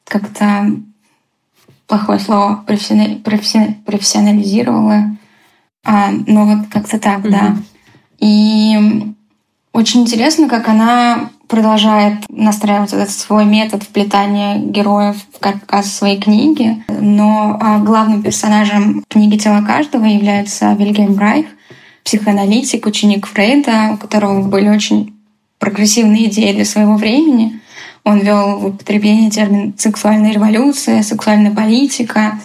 как-то 0.05 0.71
плохое 1.87 2.19
слово 2.19 2.63
профессионализировала. 2.67 5.17
А, 5.85 6.11
ну 6.27 6.45
вот 6.45 6.67
как-то 6.71 6.99
так, 6.99 7.21
mm-hmm. 7.21 7.31
да. 7.31 7.57
И 8.19 9.15
очень 9.73 10.03
интересно, 10.03 10.49
как 10.49 10.69
она 10.69 11.31
продолжает 11.49 12.25
настраивать 12.29 12.93
этот 12.93 13.11
свой 13.11 13.45
метод 13.45 13.83
вплетания 13.83 14.59
героев 14.59 15.17
в 15.33 15.39
каркас 15.39 15.93
своей 15.93 16.21
книги. 16.21 16.85
Но 16.89 17.59
а, 17.61 17.79
главным 17.79 18.23
персонажем 18.23 19.05
книги 19.09 19.39
«Тело 19.39 19.65
каждого» 19.65 20.05
является 20.05 20.75
Вильгельм 20.75 21.19
Райх, 21.19 21.47
психоаналитик, 22.03 22.87
ученик 22.87 23.27
Фрейда, 23.27 23.93
у 23.95 23.97
которого 23.97 24.43
были 24.43 24.69
очень 24.69 25.14
прогрессивные 25.65 26.29
идеи 26.29 26.53
для 26.53 26.67
своего 26.67 26.97
времени. 26.97 27.59
Он 28.05 28.19
вел 28.19 28.59
в 28.59 28.67
употребление 28.67 29.31
термин 29.31 29.73
«сексуальная 29.79 30.31
революция», 30.31 31.03
«сексуальная 31.03 31.53
политика». 31.53 32.39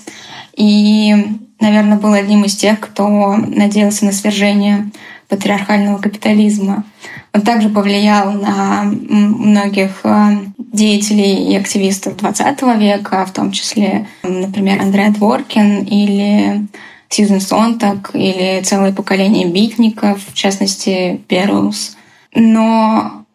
И, 0.56 1.14
наверное, 1.60 1.98
был 1.98 2.14
одним 2.14 2.46
из 2.46 2.56
тех, 2.56 2.80
кто 2.80 3.36
надеялся 3.36 4.06
на 4.06 4.14
свержение 4.14 4.90
патриархального 5.28 5.98
капитализма. 5.98 6.86
Он 7.34 7.42
также 7.42 7.68
повлиял 7.68 8.32
на 8.32 8.84
многих 8.84 10.00
э, 10.06 10.38
деятелей 10.58 11.52
и 11.52 11.58
активистов 11.58 12.16
XX 12.16 12.80
века, 12.80 13.26
в 13.26 13.34
том 13.34 13.52
числе, 13.52 14.08
например, 14.24 14.82
Андреа 14.82 15.12
Дворкин 15.12 15.84
или 15.84 16.68
Сьюзен 17.10 17.42
Сонтак 17.42 18.12
или 18.14 18.62
целое 18.64 18.94
поколение 18.94 19.46
битников, 19.46 20.22
в 20.26 20.34
частности, 20.34 21.20
Перлс. 21.28 21.98
Но 22.34 23.26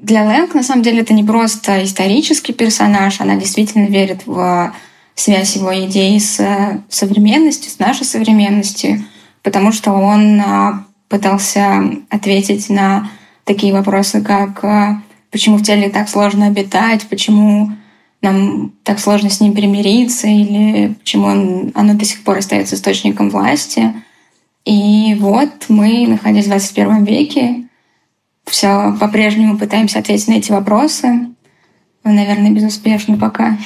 для 0.00 0.24
Лэнг, 0.24 0.54
на 0.54 0.62
самом 0.62 0.82
деле, 0.82 1.00
это 1.00 1.12
не 1.12 1.24
просто 1.24 1.84
исторический 1.84 2.52
персонаж, 2.52 3.20
она 3.20 3.36
действительно 3.36 3.86
верит 3.86 4.26
в 4.26 4.72
связь 5.14 5.56
его 5.56 5.74
идей 5.84 6.18
с 6.20 6.40
современностью, 6.88 7.70
с 7.70 7.78
нашей 7.78 8.04
современностью, 8.04 9.04
потому 9.42 9.72
что 9.72 9.92
он 9.92 10.40
а, 10.40 10.84
пытался 11.08 11.82
ответить 12.08 12.70
на 12.70 13.10
такие 13.44 13.72
вопросы, 13.72 14.22
как 14.22 14.62
а, 14.62 15.02
почему 15.32 15.56
в 15.56 15.64
теле 15.64 15.88
так 15.88 16.08
сложно 16.08 16.46
обитать, 16.46 17.06
почему 17.08 17.72
нам 18.22 18.72
так 18.84 19.00
сложно 19.00 19.30
с 19.30 19.40
ним 19.40 19.54
примириться, 19.54 20.28
или 20.28 20.94
почему 20.94 21.26
он, 21.26 21.72
оно 21.74 21.94
до 21.94 22.04
сих 22.04 22.22
пор 22.22 22.38
остается 22.38 22.76
источником 22.76 23.30
власти. 23.30 23.94
И 24.64 25.16
вот 25.18 25.66
мы, 25.68 26.06
находясь 26.06 26.44
в 26.44 26.48
21 26.48 27.04
веке, 27.04 27.67
все 28.48 28.96
по-прежнему 29.00 29.58
пытаемся 29.58 29.98
ответить 29.98 30.28
на 30.28 30.34
эти 30.34 30.50
вопросы. 30.50 31.28
Наверное, 32.04 32.50
безуспешно 32.50 33.18
пока. 33.18 33.56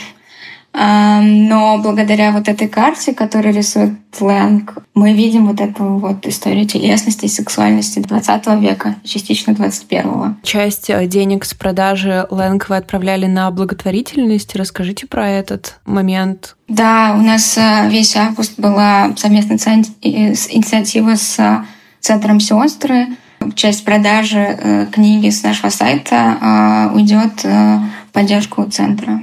Но 0.74 1.78
благодаря 1.82 2.32
вот 2.32 2.48
этой 2.48 2.66
карте, 2.66 3.12
которую 3.12 3.54
рисует 3.54 3.92
Лэнг, 4.18 4.78
мы 4.94 5.12
видим 5.12 5.46
вот 5.46 5.60
эту 5.60 5.84
вот 5.84 6.26
историю 6.26 6.66
телесности 6.66 7.26
и 7.26 7.28
сексуальности 7.28 7.98
20 7.98 8.46
века, 8.60 8.96
частично 9.04 9.52
21-го. 9.52 10.36
Часть 10.42 10.88
э, 10.88 11.06
денег 11.06 11.44
с 11.44 11.52
продажи 11.52 12.26
Лэнг 12.30 12.70
вы 12.70 12.76
отправляли 12.76 13.26
на 13.26 13.50
благотворительность. 13.50 14.56
Расскажите 14.56 15.06
про 15.06 15.28
этот 15.28 15.78
момент. 15.84 16.56
Да, 16.68 17.16
у 17.18 17.22
нас 17.22 17.58
э, 17.58 17.88
весь 17.90 18.16
август 18.16 18.58
была 18.58 19.12
совместная 19.16 19.58
инициатива 19.58 21.16
с 21.16 21.38
э, 21.38 21.64
Центром 22.00 22.40
Сестры. 22.40 23.08
Часть 23.54 23.84
продажи 23.84 24.88
книги 24.92 25.30
с 25.30 25.42
нашего 25.42 25.70
сайта 25.70 26.90
уйдет 26.94 27.42
в 27.42 28.12
поддержку 28.12 28.64
центра. 28.70 29.20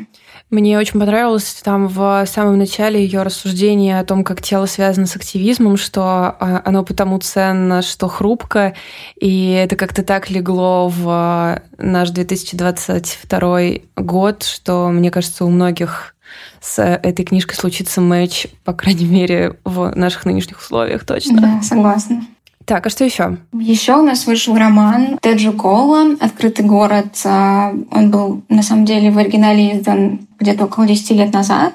Мне 0.50 0.80
очень 0.80 1.00
понравилось 1.00 1.62
там 1.64 1.88
в 1.88 2.26
самом 2.26 2.58
начале 2.58 3.04
ее 3.04 3.22
рассуждение 3.22 4.00
о 4.00 4.04
том, 4.04 4.24
как 4.24 4.42
тело 4.42 4.66
связано 4.66 5.06
с 5.06 5.16
активизмом, 5.16 5.78
что 5.78 6.02
а, 6.04 6.64
оно 6.66 6.84
потому 6.84 7.20
ценно, 7.20 7.84
что 7.84 8.08
хрупко, 8.08 8.74
и 9.20 9.52
это 9.52 9.76
как-то 9.76 10.02
так 10.02 10.32
легло 10.32 10.88
в 10.88 11.62
наш 11.78 12.10
2022 12.10 13.60
год, 13.98 14.42
что, 14.42 14.90
мне 14.90 15.12
кажется, 15.12 15.46
у 15.46 15.50
многих 15.50 16.16
с 16.62 16.84
этой 16.84 17.26
книжкой 17.26 17.56
случится 17.56 18.02
матч, 18.02 18.48
по 18.64 18.74
крайней 18.74 19.06
мере, 19.06 19.58
в 19.66 19.96
наших 19.96 20.26
нынешних 20.26 20.58
условиях 20.58 21.06
точно. 21.06 21.42
Да, 21.42 21.62
согласна. 21.62 22.24
Так, 22.70 22.86
а 22.86 22.92
что 22.92 23.04
еще? 23.04 23.36
Еще 23.54 23.96
у 23.96 24.04
нас 24.04 24.28
вышел 24.28 24.56
роман 24.56 25.18
Теджи 25.24 25.52
Кола 25.52 26.16
«Открытый 26.20 26.64
город». 26.64 27.20
А, 27.26 27.74
он 27.90 28.12
был, 28.12 28.44
на 28.48 28.62
самом 28.62 28.86
деле, 28.86 29.10
в 29.10 29.18
оригинале 29.18 29.76
издан 29.76 30.28
где-то 30.38 30.66
около 30.66 30.86
10 30.86 31.10
лет 31.18 31.34
назад, 31.34 31.74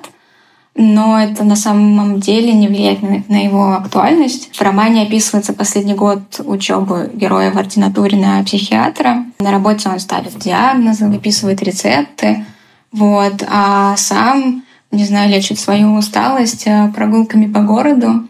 но 0.77 1.19
это 1.21 1.43
на 1.43 1.57
самом 1.57 2.21
деле 2.21 2.53
не 2.53 2.69
влияет 2.69 3.03
на, 3.03 3.25
на 3.27 3.43
его 3.43 3.73
актуальность. 3.73 4.55
В 4.55 4.63
романе 4.63 5.03
описывается 5.03 5.53
последний 5.53 5.95
год 5.95 6.41
учебы 6.45 7.11
героя 7.13 7.51
в 7.51 7.59
ординатуре 7.59 8.17
на 8.17 8.45
психиатра. 8.45 9.25
На 9.41 9.51
работе 9.51 9.89
он 9.89 9.99
ставит 9.99 10.39
диагнозы, 10.39 11.09
выписывает 11.09 11.61
рецепты, 11.61 12.45
вот, 12.93 13.45
а 13.49 13.97
сам, 13.97 14.63
не 14.93 15.05
знаю, 15.05 15.29
лечит 15.29 15.59
свою 15.59 15.97
усталость 15.97 16.69
а, 16.69 16.93
прогулками 16.95 17.53
по 17.53 17.63
городу 17.63 18.29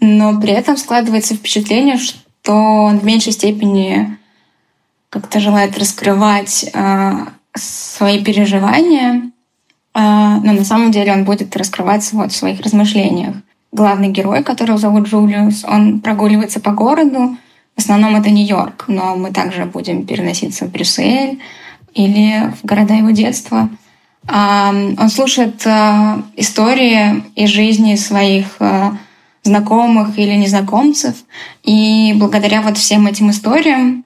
но 0.00 0.40
при 0.40 0.52
этом 0.52 0.76
складывается 0.76 1.34
впечатление, 1.34 1.96
что 1.96 2.54
он 2.54 2.98
в 2.98 3.04
меньшей 3.04 3.32
степени 3.32 4.16
как-то 5.10 5.40
желает 5.40 5.78
раскрывать 5.78 6.70
э, 6.72 7.12
свои 7.54 8.22
переживания, 8.22 9.14
э, 9.14 9.20
но 9.94 10.52
на 10.52 10.64
самом 10.64 10.90
деле 10.90 11.12
он 11.12 11.24
будет 11.24 11.56
раскрываться 11.56 12.16
вот 12.16 12.32
в 12.32 12.36
своих 12.36 12.60
размышлениях. 12.60 13.36
Главный 13.72 14.08
герой, 14.08 14.44
которого 14.44 14.78
зовут 14.78 15.08
Джулиус, 15.08 15.64
он 15.64 16.00
прогуливается 16.00 16.60
по 16.60 16.70
городу. 16.70 17.36
В 17.76 17.80
основном 17.80 18.16
это 18.16 18.30
Нью-Йорк, 18.30 18.84
но 18.88 19.16
мы 19.16 19.30
также 19.30 19.64
будем 19.64 20.06
переноситься 20.06 20.66
в 20.66 20.70
Брюссель 20.72 21.40
или 21.94 22.52
в 22.60 22.66
города 22.66 22.94
его 22.94 23.10
детства. 23.10 23.68
Э, 24.28 24.70
он 24.70 25.08
слушает 25.08 25.66
истории 26.36 27.24
из 27.34 27.48
жизни 27.48 27.96
своих 27.96 28.58
знакомых 29.48 30.18
или 30.18 30.34
незнакомцев. 30.34 31.16
И 31.64 32.14
благодаря 32.16 32.62
вот 32.62 32.78
всем 32.78 33.06
этим 33.06 33.30
историям, 33.30 34.04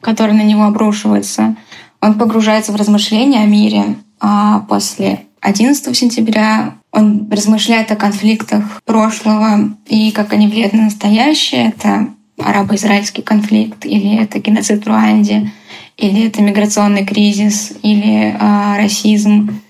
которые 0.00 0.36
на 0.36 0.42
него 0.42 0.64
обрушиваются, 0.64 1.56
он 2.00 2.18
погружается 2.18 2.72
в 2.72 2.76
размышления 2.76 3.40
о 3.40 3.46
мире. 3.46 3.96
А 4.20 4.60
после 4.68 5.26
11 5.40 5.96
сентября 5.96 6.74
он 6.92 7.28
размышляет 7.30 7.90
о 7.90 7.96
конфликтах 7.96 8.82
прошлого 8.84 9.70
и 9.86 10.10
как 10.12 10.32
они 10.32 10.46
влияют 10.46 10.74
на 10.74 10.82
настоящее. 10.82 11.68
Это 11.68 12.08
арабо-израильский 12.38 13.22
конфликт, 13.22 13.84
или 13.86 14.16
это 14.16 14.38
геноцид 14.38 14.84
в 14.84 14.88
Руанде, 14.88 15.50
или 15.96 16.26
это 16.26 16.42
миграционный 16.42 17.04
кризис, 17.04 17.72
или 17.82 18.36
э, 18.38 18.76
расизм. 18.78 19.60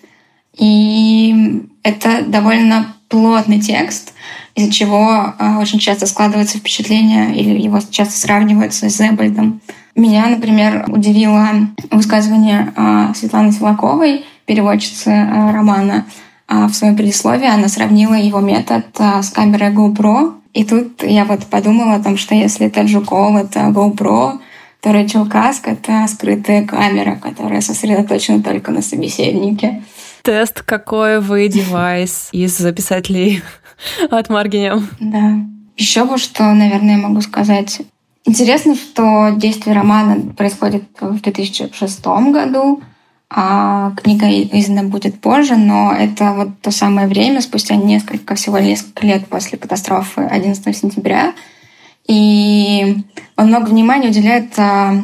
И 0.56 1.64
это 1.82 2.22
довольно 2.26 2.94
плотный 3.08 3.60
текст, 3.60 4.14
из-за 4.54 4.70
чего 4.70 5.34
э, 5.38 5.56
очень 5.58 5.78
часто 5.78 6.06
складывается 6.06 6.58
впечатление 6.58 7.34
или 7.34 7.60
его 7.60 7.80
часто 7.90 8.14
сравнивают 8.14 8.74
с 8.74 8.86
Зебальдом. 8.88 9.60
Меня, 9.94 10.26
например, 10.26 10.84
удивило 10.88 11.48
высказывание 11.90 12.72
э, 12.76 13.12
Светланы 13.14 13.52
Силаковой, 13.52 14.24
переводчицы 14.46 15.10
э, 15.10 15.52
романа, 15.52 16.06
а 16.48 16.66
в 16.66 16.74
своем 16.74 16.96
предисловии 16.96 17.48
она 17.48 17.68
сравнила 17.68 18.14
его 18.14 18.40
метод 18.40 18.84
а, 18.98 19.22
с 19.22 19.30
камерой 19.30 19.70
GoPro. 19.70 20.34
И 20.52 20.64
тут 20.64 21.02
я 21.02 21.24
вот 21.24 21.46
подумала 21.46 21.94
о 21.94 22.02
том, 22.02 22.18
что 22.18 22.34
если 22.34 22.68
Тед 22.68 22.88
Жуков— 22.88 23.36
это 23.42 23.60
GoPro, 23.60 24.38
то 24.82 24.92
Рэйчел 24.92 25.26
Каск— 25.26 25.66
это 25.68 26.06
скрытая 26.08 26.66
камера, 26.66 27.16
которая 27.16 27.62
сосредоточена 27.62 28.42
только 28.42 28.70
на 28.70 28.82
собеседнике. 28.82 29.82
Тест, 30.22 30.62
какой 30.62 31.20
вы 31.20 31.48
девайс 31.48 32.28
из 32.32 32.58
записателей 32.58 33.42
от 34.10 34.28
Маргиня. 34.28 34.82
Да. 35.00 35.38
Еще 35.76 36.04
бы 36.04 36.18
что, 36.18 36.44
наверное, 36.52 36.96
могу 36.96 37.20
сказать. 37.20 37.82
Интересно, 38.24 38.74
что 38.74 39.30
действие 39.36 39.74
романа 39.74 40.20
происходит 40.36 40.84
в 41.00 41.20
2006 41.20 42.04
году, 42.04 42.80
а 43.28 43.92
книга 43.96 44.28
издана 44.30 44.84
будет 44.84 45.20
позже, 45.20 45.56
но 45.56 45.92
это 45.92 46.32
вот 46.32 46.60
то 46.60 46.70
самое 46.70 47.08
время, 47.08 47.40
спустя 47.40 47.74
несколько, 47.76 48.34
всего 48.34 48.58
несколько 48.58 49.06
лет 49.06 49.26
после 49.26 49.58
катастрофы 49.58 50.20
11 50.22 50.76
сентября. 50.76 51.32
И 52.06 52.98
он 53.36 53.46
много 53.46 53.70
внимания 53.70 54.08
уделяет 54.08 54.52
а, 54.58 55.02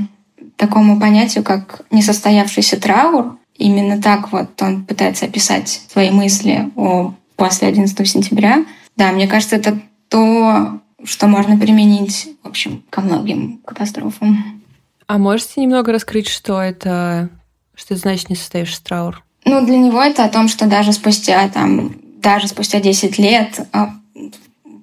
такому 0.57 1.01
понятию, 1.01 1.43
как 1.43 1.83
несостоявшийся 1.91 2.81
траур. 2.81 3.39
Именно 3.57 4.01
так 4.01 4.31
вот 4.31 4.61
он 4.61 4.85
пытается 4.85 5.25
описать 5.25 5.83
свои 5.91 6.11
мысли 6.11 6.71
о 6.77 7.15
после 7.39 7.69
11 7.69 8.07
сентября. 8.07 8.67
Да, 8.97 9.13
мне 9.13 9.27
кажется, 9.27 9.57
это 9.57 9.81
то, 10.09 10.81
что 11.05 11.29
можно 11.29 11.57
применить, 11.57 12.29
в 12.43 12.49
общем, 12.49 12.83
ко 12.91 13.01
многим 13.01 13.61
катастрофам. 13.65 14.63
А 15.07 15.17
можете 15.17 15.63
немного 15.63 15.93
раскрыть, 15.93 16.29
что 16.29 16.61
это 16.61 17.31
что 17.79 17.95
это 17.95 18.03
значит 18.03 18.29
не 18.29 18.35
состоишься 18.35 18.83
траур? 18.83 19.23
Ну, 19.45 19.65
для 19.65 19.79
него 19.79 20.03
это 20.03 20.25
о 20.25 20.29
том, 20.29 20.49
что 20.49 20.67
даже 20.67 20.93
спустя, 20.93 21.49
там, 21.49 21.95
даже 22.21 22.49
спустя 22.49 22.81
10 22.81 23.19
лет 23.19 23.61
а, 23.73 23.95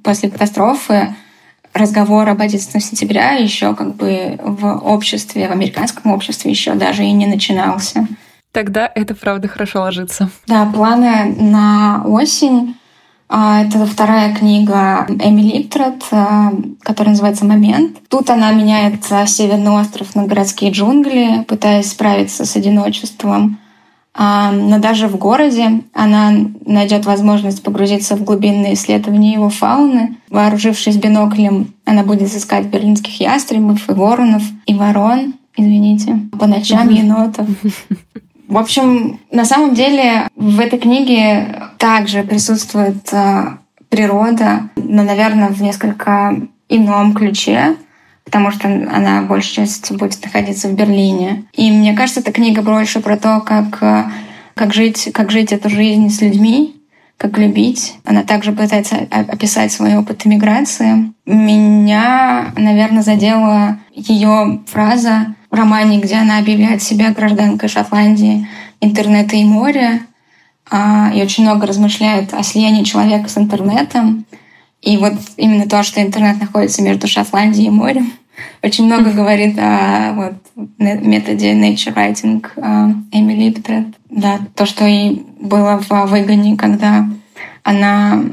после 0.02 0.30
катастрофы 0.30 1.14
разговор 1.74 2.30
об 2.30 2.42
11 2.42 2.82
сентября 2.82 3.34
еще 3.34 3.76
как 3.76 3.96
бы 3.96 4.40
в 4.42 4.66
обществе, 4.66 5.50
в 5.50 5.52
американском 5.52 6.12
обществе 6.12 6.52
еще 6.52 6.74
даже 6.76 7.04
и 7.04 7.12
не 7.12 7.28
начинался. 7.28 8.08
Тогда 8.56 8.90
это 8.96 9.14
правда 9.16 9.50
хорошо 9.50 9.82
ложится. 9.82 10.30
Да, 10.48 10.66
планы 10.66 11.36
на 11.38 12.04
осень. 12.06 12.78
А, 13.28 13.64
это 13.64 13.86
вторая 13.86 14.34
книга 14.34 15.06
Эмили 15.10 15.58
Липтрет, 15.58 16.02
а, 16.12 16.54
которая 16.82 17.12
называется 17.12 17.44
«Момент». 17.44 17.98
Тут 18.08 18.30
она 18.30 18.54
меняет 18.54 19.04
Северный 19.28 19.72
остров 19.72 20.16
на 20.16 20.24
городские 20.26 20.72
джунгли, 20.72 21.44
пытаясь 21.50 21.92
справиться 21.92 22.46
с 22.46 22.56
одиночеством. 22.56 23.60
А, 24.14 24.54
но 24.54 24.80
даже 24.80 25.10
в 25.10 25.18
городе 25.18 25.82
она 25.94 26.32
найдет 26.66 27.06
возможность 27.06 27.62
погрузиться 27.62 28.16
в 28.16 28.24
глубинные 28.24 28.76
исследования 28.76 29.34
его 29.34 29.50
фауны. 29.50 30.16
Вооружившись 30.30 30.96
биноклем, 30.96 31.74
она 31.84 32.04
будет 32.04 32.34
искать 32.34 32.68
берлинских 32.68 33.20
ястребов 33.20 33.90
и 33.90 33.92
воронов, 33.92 34.44
и 34.66 34.74
ворон, 34.74 35.34
извините, 35.58 36.22
по 36.40 36.48
ночам 36.48 36.88
енотов. 36.88 37.50
В 38.48 38.58
общем, 38.58 39.20
на 39.32 39.46
самом 39.46 39.74
деле 39.74 40.28
в 40.36 40.60
этой 40.60 40.80
книге 40.80 41.64
также 41.78 42.24
присутствует 42.24 43.12
э, 43.12 43.58
природа, 43.90 44.70
но, 44.75 45.04
наверное, 45.04 45.50
в 45.50 45.62
несколько 45.62 46.36
ином 46.70 47.14
ключе, 47.14 47.75
потому 48.24 48.52
что 48.52 48.68
она 48.68 49.24
большей 49.24 49.56
частью 49.56 49.98
будет 49.98 50.24
находиться 50.24 50.68
в 50.68 50.74
Берлине. 50.74 51.46
И 51.54 51.72
мне 51.72 51.94
кажется, 51.94 52.20
эта 52.20 52.32
книга 52.32 52.62
больше 52.62 53.00
про 53.00 53.18
то, 53.18 53.42
как, 53.42 53.82
э, 53.82 54.04
как, 54.54 54.74
жить, 54.74 55.10
как 55.14 55.32
жить 55.32 55.52
эту 55.52 55.70
жизнь 55.70 56.10
с 56.10 56.22
людьми, 56.22 56.75
как 57.17 57.38
любить. 57.38 57.95
Она 58.03 58.24
также 58.24 58.51
пытается 58.51 59.07
описать 59.10 59.72
свой 59.72 59.95
опыт 59.95 60.25
иммиграции. 60.25 61.13
Меня, 61.25 62.53
наверное, 62.57 63.03
задела 63.03 63.79
ее 63.93 64.62
фраза 64.67 65.36
в 65.50 65.55
романе, 65.55 66.00
где 66.00 66.15
она 66.15 66.38
объявляет 66.38 66.81
себя 66.84 67.12
гражданкой 67.12 67.69
Шотландии, 67.69 68.48
интернета 68.81 69.36
и 69.38 69.45
моря, 69.45 70.01
а, 70.69 71.12
и 71.13 71.22
очень 71.22 71.43
много 71.43 71.67
размышляет 71.67 72.34
о 72.34 72.43
слиянии 72.43 72.84
человека 72.84 73.30
с 73.30 73.38
интернетом. 73.38 74.25
И 74.82 74.97
вот 74.97 75.13
именно 75.38 75.67
то, 75.67 75.84
что 75.84 76.01
интернет 76.01 76.39
находится 76.39 76.82
между 76.82 77.08
Шотландией 77.08 77.67
и 77.67 77.71
морем, 77.71 78.12
очень 78.63 78.86
много 78.86 79.12
говорит 79.12 79.58
о 79.60 80.13
вот, 80.13 80.34
методе 80.78 81.54
nature 81.54 81.93
writing 81.93 82.45
а, 82.58 82.91
Эмили 83.12 83.50
Липтрет. 83.50 83.88
Да, 84.10 84.39
то, 84.56 84.65
что 84.65 84.86
и 84.86 85.21
было 85.39 85.82
в 85.88 86.06
выгоне, 86.08 86.58
когда 86.58 87.08
она 87.63 88.24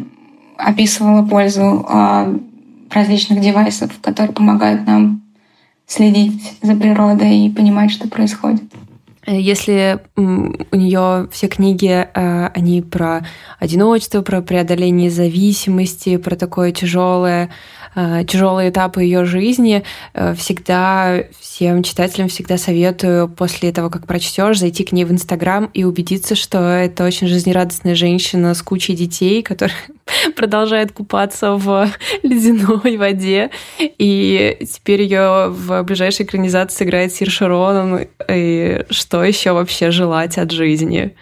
описывала 0.56 1.24
пользу 1.24 1.84
а, 1.88 2.34
различных 2.90 3.40
девайсов, 3.40 3.90
которые 4.00 4.34
помогают 4.34 4.86
нам 4.86 5.22
следить 5.86 6.58
за 6.62 6.74
природой 6.76 7.46
и 7.46 7.50
понимать, 7.50 7.90
что 7.90 8.08
происходит. 8.08 8.62
Если 9.24 10.00
у 10.16 10.76
нее 10.76 11.28
все 11.30 11.46
книги, 11.46 12.08
э, 12.12 12.50
они 12.54 12.82
про 12.82 13.24
одиночество, 13.60 14.22
про 14.22 14.42
преодоление 14.42 15.10
зависимости, 15.10 16.16
про 16.16 16.34
такое 16.34 16.72
тяжелое 16.72 17.44
Э, 17.46 17.48
тяжелые 17.94 18.70
этапы 18.70 19.02
ее 19.02 19.24
жизни, 19.24 19.84
э, 20.14 20.34
всегда 20.34 21.24
всем 21.40 21.82
читателям 21.82 22.28
всегда 22.28 22.56
советую 22.56 23.28
после 23.28 23.72
того, 23.72 23.90
как 23.90 24.06
прочтешь, 24.06 24.58
зайти 24.58 24.84
к 24.84 24.92
ней 24.92 25.04
в 25.04 25.12
Инстаграм 25.12 25.70
и 25.74 25.84
убедиться, 25.84 26.34
что 26.34 26.58
это 26.58 27.04
очень 27.04 27.26
жизнерадостная 27.26 27.94
женщина 27.94 28.54
с 28.54 28.62
кучей 28.62 28.94
детей, 28.94 29.42
которая 29.42 29.76
продолжает 30.36 30.92
купаться 30.92 31.52
в 31.52 31.88
ледяной 32.22 32.96
воде. 32.96 33.50
И 33.78 34.58
теперь 34.72 35.02
ее 35.02 35.48
в 35.50 35.82
ближайшей 35.82 36.24
экранизации 36.24 36.78
сыграет 36.78 37.12
Сир 37.12 37.30
Широнан. 37.30 38.06
И 38.28 38.84
что 38.90 39.22
еще 39.22 39.52
вообще 39.52 39.90
желать 39.90 40.38
от 40.38 40.50
жизни? 40.50 41.14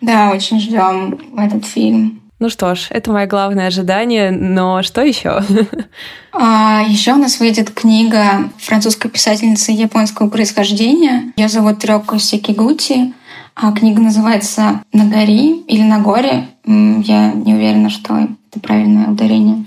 Да, 0.00 0.32
очень 0.32 0.60
ждем 0.60 1.18
этот 1.38 1.66
фильм. 1.66 2.23
Ну 2.44 2.50
что 2.50 2.74
ж, 2.74 2.88
это 2.90 3.10
мое 3.10 3.24
главное 3.26 3.68
ожидание, 3.68 4.30
но 4.30 4.82
что 4.82 5.00
еще? 5.00 5.42
А, 6.36 6.82
еще 6.86 7.12
у 7.12 7.16
нас 7.16 7.40
выйдет 7.40 7.70
книга 7.70 8.50
французской 8.58 9.08
писательницы 9.08 9.72
японского 9.72 10.28
происхождения. 10.28 11.32
Ее 11.36 11.48
зовут 11.48 11.82
Рёко 11.86 12.18
Секигути. 12.18 13.14
А 13.54 13.72
книга 13.72 14.02
называется 14.02 14.82
«На 14.92 15.04
горе» 15.04 15.60
или 15.60 15.82
«На 15.82 16.00
горе». 16.00 16.48
Я 16.66 17.32
не 17.32 17.54
уверена, 17.54 17.88
что 17.88 18.28
это 18.50 18.60
правильное 18.60 19.08
ударение. 19.08 19.64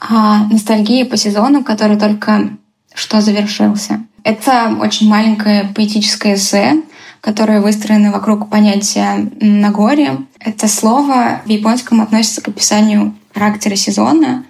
А 0.00 0.46
ностальгия 0.50 1.04
по 1.04 1.16
сезону, 1.16 1.62
который 1.62 1.96
только 1.96 2.48
что 2.92 3.20
завершился. 3.20 4.00
Это 4.24 4.74
очень 4.80 5.08
маленькое 5.08 5.70
поэтическое 5.76 6.34
эссе, 6.34 6.82
которые 7.26 7.60
выстроены 7.60 8.12
вокруг 8.12 8.48
понятия 8.48 9.28
«нагоре». 9.40 10.18
Это 10.38 10.68
слово 10.68 11.42
в 11.44 11.48
японском 11.48 12.00
относится 12.00 12.40
к 12.40 12.46
описанию 12.46 13.16
характера 13.34 13.74
сезона, 13.74 14.44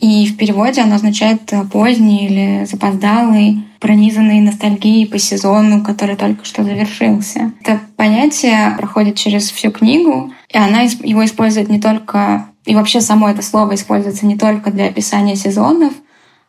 и 0.00 0.26
в 0.26 0.36
переводе 0.36 0.80
оно 0.80 0.96
означает 0.96 1.42
поздний 1.72 2.26
или 2.26 2.64
запоздалый, 2.64 3.62
пронизанный 3.78 4.40
ностальгией 4.40 5.06
по 5.06 5.20
сезону, 5.20 5.84
который 5.84 6.16
только 6.16 6.44
что 6.44 6.64
завершился. 6.64 7.52
Это 7.60 7.80
понятие 7.94 8.74
проходит 8.76 9.14
через 9.14 9.48
всю 9.48 9.70
книгу, 9.70 10.32
и 10.52 10.58
она 10.58 10.80
его 10.82 11.24
использует 11.24 11.68
не 11.68 11.80
только... 11.80 12.46
И 12.64 12.74
вообще 12.74 13.00
само 13.00 13.28
это 13.28 13.42
слово 13.42 13.76
используется 13.76 14.26
не 14.26 14.36
только 14.36 14.72
для 14.72 14.86
описания 14.86 15.36
сезонов, 15.36 15.92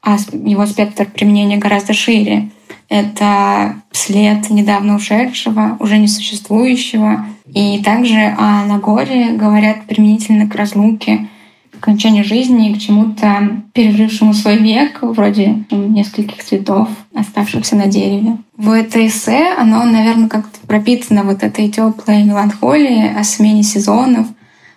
а 0.01 0.17
его 0.31 0.65
спектр 0.65 1.05
применения 1.05 1.57
гораздо 1.57 1.93
шире. 1.93 2.49
Это 2.89 3.75
след 3.91 4.49
недавно 4.49 4.95
ушедшего, 4.95 5.77
уже 5.79 5.97
несуществующего. 5.97 7.25
И 7.53 7.81
также 7.83 8.35
о 8.37 8.65
Нагоре 8.65 9.31
говорят 9.31 9.85
применительно 9.85 10.47
к 10.47 10.55
разлуке, 10.55 11.27
к 11.71 11.77
окончанию 11.77 12.23
жизни, 12.23 12.73
к 12.73 12.79
чему-то 12.79 13.61
пережившему 13.73 14.33
свой 14.33 14.57
век, 14.57 14.99
вроде 15.01 15.63
нескольких 15.69 16.43
цветов, 16.43 16.89
оставшихся 17.13 17.75
на 17.75 17.87
дереве. 17.87 18.37
В 18.55 18.71
это 18.71 19.05
эссе 19.05 19.53
оно, 19.57 19.83
наверное, 19.83 20.29
как-то 20.29 20.59
пропитано 20.65 21.23
вот 21.23 21.43
этой 21.43 21.69
теплой 21.69 22.23
меланхолией 22.23 23.15
о 23.15 23.23
смене 23.23 23.63
сезонов, 23.63 24.27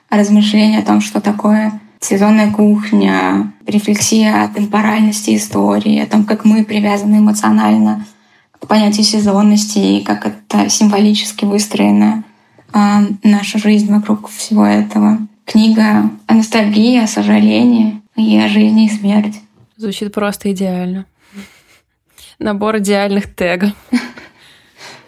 о 0.09 0.17
размышлении 0.17 0.79
о 0.79 0.85
том, 0.85 1.01
что 1.01 1.21
такое 1.21 1.81
сезонная 2.01 2.51
кухня, 2.51 3.53
рефлексия 3.67 4.43
о 4.43 4.49
темпоральности 4.49 5.37
истории, 5.37 6.01
о 6.01 6.07
том, 6.07 6.25
как 6.25 6.45
мы 6.45 6.65
привязаны 6.65 7.17
эмоционально 7.17 8.07
к 8.59 8.67
понятию 8.67 9.05
сезонности 9.05 9.79
и 9.79 10.05
как 10.05 10.27
это 10.27 10.69
символически 10.69 11.45
выстроена 11.45 12.25
а, 12.73 13.03
наша 13.23 13.59
жизнь 13.59 13.93
вокруг 13.93 14.29
всего 14.31 14.65
этого. 14.65 15.19
Книга 15.45 16.11
о 16.27 16.35
ностальгии, 16.35 17.03
о 17.03 17.07
сожалении 17.07 18.01
и 18.17 18.39
о 18.39 18.49
жизни 18.49 18.87
и 18.87 18.91
смерти. 18.91 19.41
Звучит 19.77 20.13
просто 20.13 20.53
идеально. 20.53 21.07
Набор 22.39 22.79
идеальных 22.79 23.35
тегов. 23.35 23.73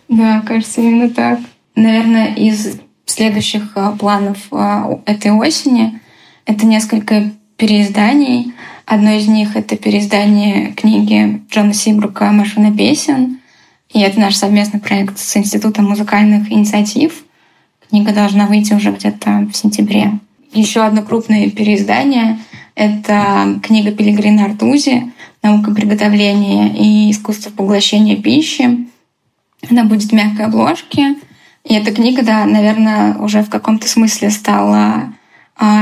Да, 0.09 0.43
кажется, 0.43 0.83
именно 0.83 1.09
так. 1.09 1.41
Наверное, 1.75 2.35
из 2.35 2.79
следующих 3.07 3.73
э, 3.77 3.93
планов 3.99 4.37
э, 4.51 4.99
этой 5.07 5.31
осени— 5.31 6.01
это 6.47 6.67
несколько 6.67 7.31
переизданий. 7.57 8.53
Одно 8.87 9.13
из 9.13 9.29
них— 9.29 9.51
это 9.57 9.77
переиздание 9.77 10.73
книги 10.73 11.43
Джона 11.51 11.75
Сибрука 11.75 12.33
«Машина 12.33 12.77
песен». 12.77 13.39
И 13.93 14.01
это 14.01 14.19
наш 14.19 14.37
совместный 14.37 14.81
проект 14.81 15.19
с 15.19 15.37
Институтом 15.37 15.89
музыкальных 15.89 16.51
инициатив. 16.51 17.25
Книга 17.89 18.13
должна 18.13 18.47
выйти 18.47 18.73
уже 18.73 18.91
где-то 18.91 19.49
в 19.53 19.57
сентябре. 19.57 20.19
Еще 20.53 20.81
одно 20.81 21.03
крупное 21.03 21.51
переиздание— 21.51 22.39
это 22.75 23.61
книга 23.63 23.93
Пилигрина 23.93 24.47
Артузи 24.47 25.13
«Наука 25.43 25.73
приготовления 25.73 26.75
и 26.75 27.11
искусство 27.11 27.51
поглощения 27.51 28.17
пищи». 28.17 28.89
Она 29.71 29.85
будет 29.85 30.11
в 30.11 30.13
мягкой 30.13 30.47
обложке. 30.47 31.17
И 31.65 31.75
эта 31.75 31.93
книга, 31.93 32.23
да, 32.23 32.45
наверное, 32.45 33.15
уже 33.19 33.43
в 33.43 33.51
каком-то 33.51 33.87
смысле 33.89 34.31
стала 34.31 35.13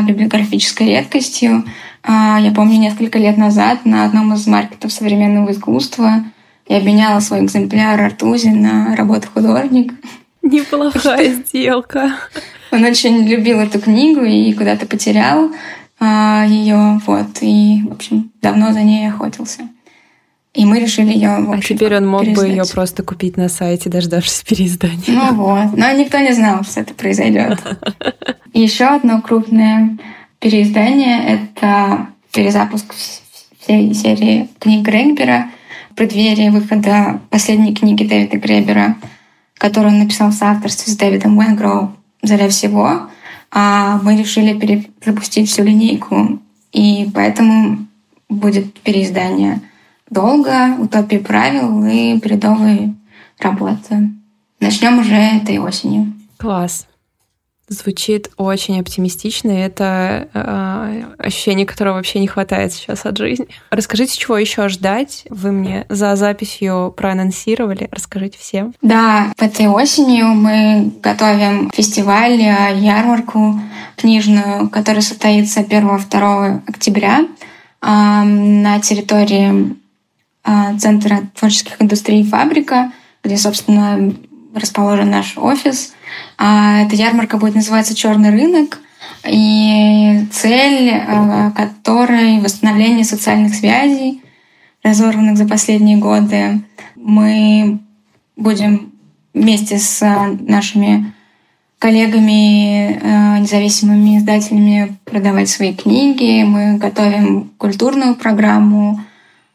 библиографической 0.07 0.89
редкостью. 0.89 1.65
А, 2.03 2.39
я 2.41 2.51
помню, 2.51 2.79
несколько 2.79 3.19
лет 3.19 3.37
назад 3.37 3.85
на 3.85 4.05
одном 4.05 4.35
из 4.35 4.47
маркетов 4.47 4.93
современного 4.93 5.53
искусства 5.53 6.25
я 6.69 6.79
обменяла 6.79 7.21
свой 7.21 7.45
экземпляр 7.45 8.01
Артузи 8.01 8.49
на 8.49 8.95
работу 8.97 9.29
художник. 9.33 9.93
Неплохая 10.43 11.35
сделка. 11.35 12.15
Он 12.71 12.85
очень 12.85 13.27
любил 13.27 13.59
эту 13.59 13.81
книгу 13.81 14.23
и 14.23 14.53
куда-то 14.53 14.87
потерял 14.87 15.51
а, 15.99 16.45
ее, 16.47 17.01
вот, 17.07 17.39
и, 17.43 17.83
в 17.89 17.93
общем, 17.93 18.31
давно 18.41 18.73
за 18.73 18.83
ней 18.83 19.09
охотился. 19.09 19.69
И 20.53 20.65
мы 20.65 20.81
решили 20.81 21.13
ее. 21.13 21.29
А 21.31 21.61
теперь 21.61 21.97
он 21.97 22.09
мог 22.09 22.23
переиздать. 22.23 22.49
бы 22.49 22.53
ее 22.53 22.65
просто 22.73 23.03
купить 23.05 23.37
на 23.37 23.49
сайте, 23.49 23.89
дождавшись 23.89 24.43
переиздания. 24.49 25.03
Ну 25.07 25.35
вот. 25.35 25.77
Но 25.77 25.93
никто 25.93 26.19
не 26.19 26.33
знал, 26.33 26.65
что 26.65 26.81
это 26.81 26.93
произойдет. 26.95 27.59
Еще 28.53 28.85
одно 28.85 29.23
крупное 29.23 29.97
переиздание— 30.41 31.25
это 31.57 32.09
перезапуск 32.33 32.93
всей 33.61 33.95
серии 33.95 34.49
книг 34.59 34.85
Грегбера 34.85 35.51
в 35.91 35.95
преддверии 35.95 36.49
выхода 36.49 37.21
последней 37.31 37.75
книги 37.75 38.05
Дэвида 38.05 38.39
Гребера, 38.39 38.97
которую 39.55 39.93
он 39.93 40.01
написал 40.01 40.31
в 40.31 40.35
соавторстве 40.35 40.93
с 40.93 40.97
Дэвидом 40.97 41.39
Уэнгроу 41.39 41.93
«Заря 42.23 42.49
всего». 42.49 43.09
А 43.53 44.01
мы 44.03 44.17
решили 44.17 44.59
перезапустить 44.59 45.49
всю 45.49 45.65
линейку, 45.65 46.41
и 46.73 47.09
поэтому 47.13 47.87
будет 48.29 48.79
переиздание 48.81 49.61
долго, 50.11 50.75
утопия 50.79 51.21
правил 51.21 51.85
и 51.87 52.15
бредовые 52.15 52.95
работы. 53.39 54.11
Начнем 54.61 54.99
уже 54.99 55.15
этой 55.15 55.59
осенью. 55.59 56.13
Класс. 56.37 56.87
Звучит 57.69 58.31
очень 58.37 58.81
оптимистично, 58.81 59.53
и 59.53 59.61
это 59.61 60.29
э, 60.35 61.05
ощущение, 61.19 61.65
которого 61.65 61.95
вообще 61.95 62.19
не 62.19 62.27
хватает 62.27 62.73
сейчас 62.73 63.07
от 63.07 63.17
жизни. 63.17 63.47
Расскажите, 63.71 64.19
чего 64.19 64.37
еще 64.37 64.69
ждать? 64.69 65.25
Вы 65.31 65.53
мне 65.53 65.87
за 65.89 66.17
записью 66.17 66.93
проанонсировали. 66.97 67.89
Расскажите 67.93 68.39
всем. 68.39 68.75
Да, 68.83 69.33
этой 69.39 69.69
осенью 69.69 70.27
мы 70.27 70.93
готовим 71.01 71.71
фестиваль, 71.71 72.43
э, 72.43 72.77
ярмарку 72.77 73.61
книжную, 73.97 74.69
которая 74.69 75.03
состоится 75.03 75.61
1-2 75.61 76.63
октября 76.67 77.21
э, 77.21 77.87
на 77.87 78.81
территории 78.81 79.77
Центра 80.79 81.23
творческих 81.35 81.77
индустрий 81.81 82.25
«Фабрика», 82.25 82.93
где, 83.23 83.37
собственно, 83.37 84.13
расположен 84.55 85.11
наш 85.11 85.37
офис— 85.37 85.93
а 86.39 86.83
эта 86.83 86.97
ярмарка 86.97 87.37
будет 87.37 87.55
называться 87.55 87.95
«Черный 87.95 88.31
рынок», 88.31 88.81
и 89.29 90.27
цель 90.33 90.91
э, 90.91 91.51
которой— 91.55 92.41
восстановление 92.41 93.05
социальных 93.05 93.55
связей, 93.55 94.23
разорванных 94.83 95.37
за 95.37 95.47
последние 95.47 95.99
годы. 95.99 96.63
Мы 96.97 97.81
будем 98.37 98.93
вместе 99.35 99.79
с 99.79 100.01
нашими 100.41 101.13
коллегами, 101.79 103.41
независимыми 103.41 104.19
издателями 104.19 104.97
продавать 105.05 105.49
свои 105.49 105.75
книги. 105.75 106.43
Мы 106.45 106.77
готовим 106.77 107.51
культурную 107.59 108.15
программу. 108.15 109.01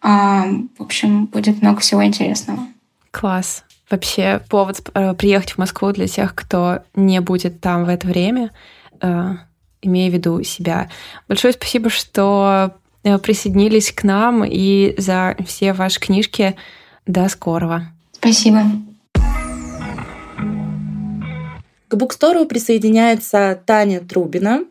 А, 0.08 0.46
в 0.78 0.84
общем, 0.84 1.26
будет 1.26 1.64
много 1.64 1.80
всего 1.80 2.06
интересного. 2.06 2.60
Класс 3.10 3.64
вообще 3.90 4.40
повод 4.50 4.88
э, 4.94 5.16
приехать 5.16 5.54
в 5.54 5.58
Москву 5.58 5.92
для 5.92 6.06
тех, 6.08 6.36
кто 6.36 6.84
не 6.94 7.20
будет 7.22 7.60
там 7.60 7.86
в 7.86 7.90
это 7.90 8.06
время, 8.06 8.52
э, 9.02 9.32
имея 9.82 10.12
в 10.12 10.14
виду 10.14 10.44
себя. 10.44 10.90
Большое 11.28 11.54
спасибо, 11.54 11.90
что 11.90 12.76
э, 13.04 13.18
присоединились 13.18 13.92
к 13.92 14.04
нам 14.04 14.44
и 14.46 14.94
за 15.00 15.36
все 15.44 15.74
ваши 15.74 16.00
книжки. 16.00 16.56
До 17.08 17.28
скорого. 17.28 17.88
Спасибо. 18.12 18.62
К 21.88 21.96
букстору 21.96 22.46
присоединяется 22.46 23.60
Таня 23.66 24.02
Трубина, 24.02 24.66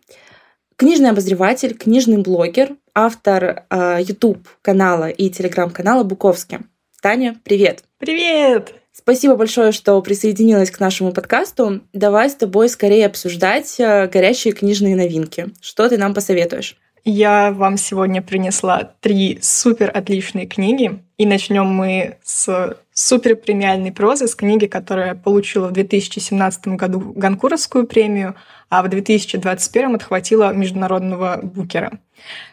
книжный 0.76 1.10
обозреватель, 1.10 1.74
книжный 1.74 2.18
блогер, 2.18 2.76
автор 2.94 3.64
YouTube 3.70 4.46
канала 4.62 5.08
и 5.08 5.30
телеграм-канала 5.30 6.04
Буковски. 6.04 6.60
Таня, 7.00 7.36
привет! 7.44 7.84
Привет! 7.98 8.74
Спасибо 8.96 9.34
большое, 9.34 9.72
что 9.72 10.00
присоединилась 10.02 10.70
к 10.70 10.78
нашему 10.78 11.12
подкасту. 11.12 11.80
Давай 11.92 12.30
с 12.30 12.34
тобой 12.36 12.68
скорее 12.68 13.06
обсуждать 13.06 13.74
э, 13.80 14.06
горящие 14.06 14.54
книжные 14.54 14.94
новинки. 14.94 15.48
Что 15.60 15.88
ты 15.88 15.98
нам 15.98 16.14
посоветуешь? 16.14 16.76
Я 17.04 17.52
вам 17.52 17.76
сегодня 17.76 18.22
принесла 18.22 18.92
три 19.00 19.38
супер 19.42 19.90
отличные 19.92 20.46
книги. 20.46 21.02
И 21.18 21.26
начнем 21.26 21.66
мы 21.66 22.16
с 22.22 22.78
супер 22.94 23.36
премиальной 23.36 23.92
прозы, 23.92 24.26
с 24.26 24.34
книги, 24.34 24.66
которая 24.66 25.14
получила 25.14 25.68
в 25.68 25.72
2017 25.72 26.68
году 26.68 27.12
Ганкуровскую 27.14 27.86
премию, 27.86 28.36
а 28.74 28.82
в 28.82 28.88
2021 28.88 29.94
отхватила 29.94 30.52
международного 30.52 31.38
букера. 31.40 31.92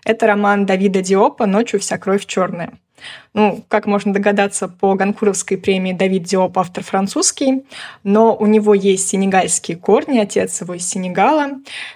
Это 0.05 0.27
роман 0.27 0.67
Давида 0.67 1.01
Диопа 1.01 1.47
«Ночью 1.47 1.79
вся 1.79 1.97
кровь 1.97 2.27
черная». 2.27 2.73
Ну, 3.33 3.65
как 3.67 3.87
можно 3.87 4.13
догадаться, 4.13 4.67
по 4.67 4.93
Ганкуровской 4.93 5.57
премии 5.57 5.93
Давид 5.93 6.21
Диоп 6.21 6.59
автор 6.59 6.83
французский, 6.83 7.65
но 8.03 8.35
у 8.35 8.45
него 8.45 8.75
есть 8.75 9.07
сенегальские 9.07 9.77
корни, 9.77 10.19
отец 10.19 10.61
его 10.61 10.75
из 10.75 10.87
Сенегала. 10.87 11.53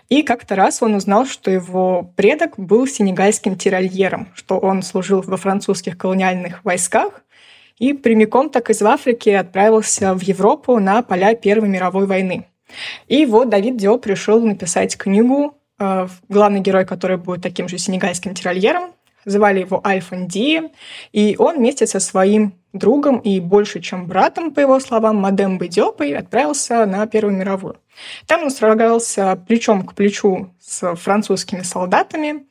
И 0.10 0.24
как-то 0.24 0.56
раз 0.56 0.82
он 0.82 0.96
узнал, 0.96 1.28
что 1.28 1.52
его 1.52 2.12
предок 2.16 2.56
был 2.58 2.88
сенегальским 2.88 3.56
тиральером, 3.56 4.30
что 4.34 4.58
он 4.58 4.82
служил 4.82 5.22
во 5.22 5.38
французских 5.38 6.00
колониальных 6.00 6.66
войсках, 6.66 7.22
и 7.78 7.94
прямиком 7.94 8.50
так 8.50 8.72
из 8.72 8.82
Африки 8.82 9.30
отправился 9.30 10.16
в 10.16 10.22
Европу 10.24 10.80
на 10.80 11.04
поля 11.04 11.36
Первой 11.36 11.70
мировой 11.70 12.08
войны. 12.08 12.48
И 13.08 13.26
вот 13.26 13.50
Давид 13.50 13.78
Диоп 13.78 14.06
решил 14.06 14.42
написать 14.42 14.98
книгу, 14.98 15.58
э, 15.80 16.08
главный 16.30 16.62
герой, 16.62 16.86
который 16.86 17.18
будет 17.18 17.42
таким 17.42 17.68
же 17.68 17.78
сенегальским 17.78 18.34
тиральером, 18.34 18.92
Звали 19.26 19.62
его 19.62 19.82
Альфанди, 19.86 20.62
и 21.12 21.36
он 21.40 21.58
вместе 21.58 21.88
со 21.88 22.00
своим 22.00 22.54
другом 22.74 23.18
и 23.18 23.40
больше, 23.40 23.82
чем 23.82 24.06
братом, 24.06 24.52
по 24.52 24.60
его 24.60 24.80
словам, 24.80 25.18
Мадем 25.18 25.58
Бедёпой, 25.58 26.16
отправился 26.16 26.86
на 26.86 27.08
Первую 27.08 27.36
мировую. 27.36 27.78
Там 28.28 28.44
он 28.44 28.52
сражался 28.52 29.36
плечом 29.48 29.84
к 29.84 29.96
плечу 29.96 30.54
с 30.60 30.96
французскими 30.96 31.62
солдатами, 31.62 32.46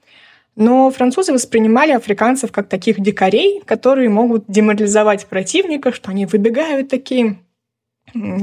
но 0.56 0.90
французы 0.90 1.32
воспринимали 1.32 1.92
африканцев 1.92 2.50
как 2.50 2.68
таких 2.68 2.98
дикарей, 3.00 3.62
которые 3.64 4.08
могут 4.08 4.44
деморализовать 4.48 5.26
противника, 5.26 5.92
что 5.92 6.10
они 6.10 6.26
выбегают 6.26 6.88
такие 6.88 7.38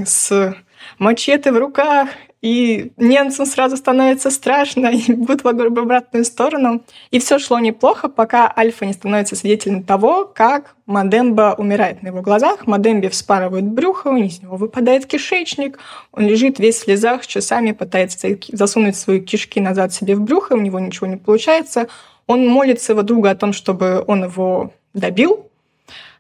с 0.05 0.55
мачете 0.97 1.51
в 1.51 1.57
руках 1.57 2.09
и 2.41 2.91
немцам 2.97 3.45
сразу 3.45 3.77
становится 3.77 4.31
страшно, 4.31 4.87
и 4.93 5.13
будут 5.13 5.43
в 5.43 5.47
обратную 5.47 6.25
сторону. 6.25 6.83
И 7.11 7.19
все 7.19 7.37
шло 7.39 7.59
неплохо, 7.59 8.09
пока 8.09 8.51
Альфа 8.55 8.85
не 8.85 8.93
становится 8.93 9.35
свидетелем 9.35 9.83
того, 9.83 10.25
как 10.25 10.75
Мадемба 10.87 11.55
умирает 11.57 12.01
на 12.01 12.07
его 12.07 12.21
глазах. 12.21 12.65
Мадембе 12.65 13.09
вспарывают 13.09 13.65
брюхо, 13.65 14.15
из 14.17 14.41
него 14.41 14.57
выпадает 14.57 15.05
кишечник, 15.05 15.77
он 16.11 16.25
лежит 16.25 16.59
весь 16.59 16.77
в 16.77 16.83
слезах, 16.85 17.27
часами 17.27 17.71
пытается 17.71 18.27
засунуть 18.51 18.95
свои 18.95 19.19
кишки 19.19 19.59
назад 19.59 19.93
себе 19.93 20.15
в 20.15 20.21
брюхо, 20.21 20.53
у 20.53 20.61
него 20.61 20.79
ничего 20.79 21.07
не 21.07 21.17
получается. 21.17 21.87
Он 22.27 22.47
молит 22.47 22.81
своего 22.81 23.03
друга 23.03 23.31
о 23.31 23.35
том, 23.35 23.53
чтобы 23.53 24.03
он 24.07 24.23
его 24.23 24.73
добил, 24.93 25.47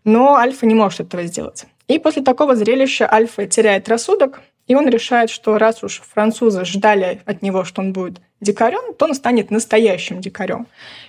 но 0.03 0.35
Альфа 0.35 0.65
не 0.65 0.75
может 0.75 0.99
этого 0.99 1.23
сделать. 1.23 1.65
И 1.87 1.99
после 1.99 2.21
такого 2.21 2.55
зрелища 2.55 3.11
Альфа 3.11 3.47
теряет 3.47 3.89
рассудок, 3.89 4.41
и 4.71 4.75
он 4.75 4.87
решает, 4.87 5.29
что 5.29 5.57
раз 5.57 5.83
уж 5.83 5.99
французы 5.99 6.63
ждали 6.63 7.19
от 7.25 7.41
него, 7.41 7.65
что 7.65 7.81
он 7.81 7.91
будет 7.91 8.21
дикарем, 8.39 8.93
то 8.93 9.05
он 9.05 9.13
станет 9.13 9.51
настоящим 9.51 10.21
дикарем. 10.21 10.65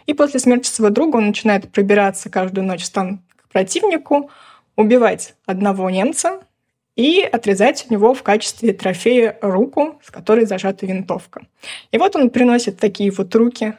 И 0.06 0.14
после 0.14 0.40
смерти 0.40 0.66
своего 0.66 0.92
друга 0.92 1.18
он 1.18 1.28
начинает 1.28 1.70
пробираться 1.70 2.28
каждую 2.28 2.66
ночь 2.66 2.82
в 2.82 2.86
стан 2.86 3.20
к 3.36 3.52
противнику, 3.52 4.32
убивать 4.74 5.36
одного 5.46 5.88
немца, 5.90 6.40
и 6.96 7.20
отрезать 7.20 7.86
у 7.88 7.92
него 7.92 8.14
в 8.14 8.24
качестве 8.24 8.72
трофея 8.72 9.38
руку, 9.42 10.00
с 10.02 10.10
которой 10.10 10.44
зажата 10.44 10.84
винтовка. 10.84 11.42
И 11.92 11.98
вот 11.98 12.16
он 12.16 12.30
приносит 12.30 12.80
такие 12.80 13.12
вот 13.12 13.32
руки 13.36 13.74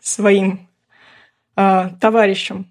своим 0.00 0.68
э, 1.56 1.88
товарищам 1.98 2.70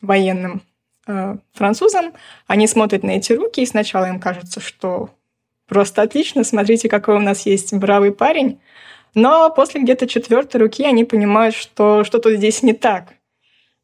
военным 0.00 0.62
э, 1.06 1.36
французам. 1.52 2.12
Они 2.48 2.66
смотрят 2.66 3.04
на 3.04 3.12
эти 3.12 3.34
руки, 3.34 3.60
и 3.60 3.66
сначала 3.66 4.06
им 4.06 4.18
кажется, 4.18 4.58
что 4.58 5.10
просто 5.72 6.02
отлично, 6.02 6.44
смотрите, 6.44 6.90
какой 6.90 7.16
у 7.16 7.20
нас 7.20 7.46
есть 7.46 7.72
бравый 7.72 8.12
парень. 8.12 8.60
Но 9.14 9.50
после 9.50 9.80
где-то 9.80 10.06
четвертой 10.06 10.60
руки 10.60 10.84
они 10.84 11.04
понимают, 11.04 11.54
что 11.54 12.04
что-то 12.04 12.36
здесь 12.36 12.62
не 12.62 12.74
так. 12.74 13.14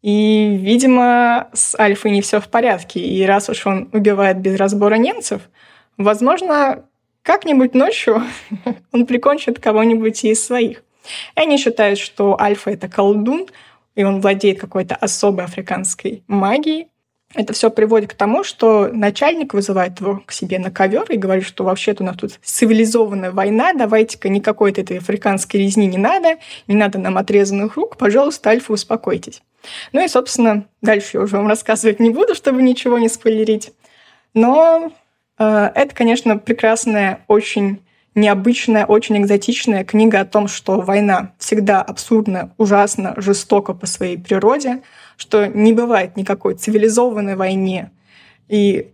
И, 0.02 0.58
видимо, 0.60 1.48
с 1.54 1.78
Альфой 1.78 2.10
не 2.10 2.20
все 2.20 2.40
в 2.40 2.48
порядке. 2.48 3.00
И 3.00 3.24
раз 3.24 3.48
уж 3.48 3.66
он 3.66 3.88
убивает 3.92 4.38
без 4.38 4.56
разбора 4.56 4.96
немцев, 4.96 5.48
возможно, 5.96 6.84
как-нибудь 7.22 7.74
ночью 7.74 8.22
он 8.92 9.06
прикончит 9.06 9.58
кого-нибудь 9.58 10.24
из 10.24 10.44
своих. 10.44 10.82
И 11.36 11.40
они 11.40 11.56
считают, 11.56 11.98
что 11.98 12.38
Альфа— 12.38 12.70
это 12.72 12.88
колдун, 12.88 13.46
и 13.94 14.04
он 14.04 14.20
владеет 14.20 14.60
какой-то 14.60 14.94
особой 14.94 15.44
африканской 15.44 16.22
магией. 16.28 16.88
Это 17.34 17.52
все 17.52 17.70
приводит 17.70 18.10
к 18.10 18.14
тому, 18.14 18.42
что 18.42 18.88
начальник 18.90 19.52
вызывает 19.52 20.00
его 20.00 20.22
к 20.24 20.32
себе 20.32 20.58
на 20.58 20.70
ковер 20.70 21.04
и 21.10 21.18
говорит, 21.18 21.44
что 21.44 21.62
вообще-то 21.62 22.02
у 22.02 22.06
нас 22.06 22.16
тут 22.16 22.38
цивилизованная 22.42 23.32
война, 23.32 23.74
давайте-ка 23.74 24.30
никакой-то 24.30 24.80
этой 24.80 24.98
африканской 24.98 25.60
резни 25.60 25.86
не 25.86 25.98
надо, 25.98 26.36
не 26.68 26.74
надо 26.74 26.98
нам 26.98 27.18
отрезанных 27.18 27.76
рук, 27.76 27.98
пожалуйста, 27.98 28.48
Альфа, 28.48 28.72
успокойтесь. 28.72 29.42
Ну 29.92 30.02
и, 30.02 30.08
собственно, 30.08 30.64
дальше 30.80 31.18
я 31.18 31.20
уже 31.20 31.36
вам 31.36 31.48
рассказывать 31.48 32.00
не 32.00 32.08
буду, 32.08 32.34
чтобы 32.34 32.62
ничего 32.62 32.98
не 32.98 33.10
спойлерить. 33.10 33.72
Но 34.32 34.90
э, 35.38 35.70
это, 35.74 35.94
конечно, 35.94 36.38
прекрасная, 36.38 37.24
очень 37.28 37.82
необычная, 38.14 38.86
очень 38.86 39.18
экзотичная 39.18 39.84
книга 39.84 40.20
о 40.20 40.24
том, 40.24 40.48
что 40.48 40.80
война 40.80 41.32
всегда 41.38 41.82
абсурдна, 41.82 42.52
ужасно, 42.56 43.14
жестока 43.16 43.74
по 43.74 43.86
своей 43.86 44.16
природе, 44.16 44.80
что 45.18 45.46
не 45.46 45.74
бывает 45.74 46.16
никакой 46.16 46.54
цивилизованной 46.54 47.36
войне, 47.36 47.90
и 48.48 48.92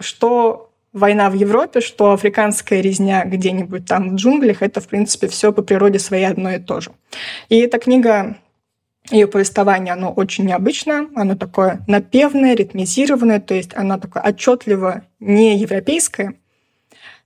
что 0.00 0.70
война 0.92 1.28
в 1.28 1.34
Европе, 1.34 1.80
что 1.80 2.12
африканская 2.12 2.80
резня 2.80 3.24
где-нибудь 3.24 3.86
там 3.86 4.10
в 4.10 4.14
джунглях, 4.14 4.62
это, 4.62 4.80
в 4.80 4.86
принципе, 4.86 5.26
все 5.26 5.52
по 5.52 5.62
природе 5.62 5.98
своей 5.98 6.26
одно 6.26 6.50
и 6.52 6.58
то 6.58 6.80
же. 6.80 6.92
И 7.48 7.58
эта 7.58 7.78
книга 7.78 8.36
ее 9.10 9.26
повествование, 9.26 9.92
оно 9.92 10.12
очень 10.12 10.46
необычное, 10.46 11.08
оно 11.14 11.36
такое 11.36 11.84
напевное, 11.86 12.54
ритмизированное, 12.54 13.40
то 13.40 13.54
есть 13.54 13.74
оно 13.74 13.98
такое 13.98 14.22
отчетливо 14.22 15.04
не 15.20 15.56
европейское. 15.58 16.34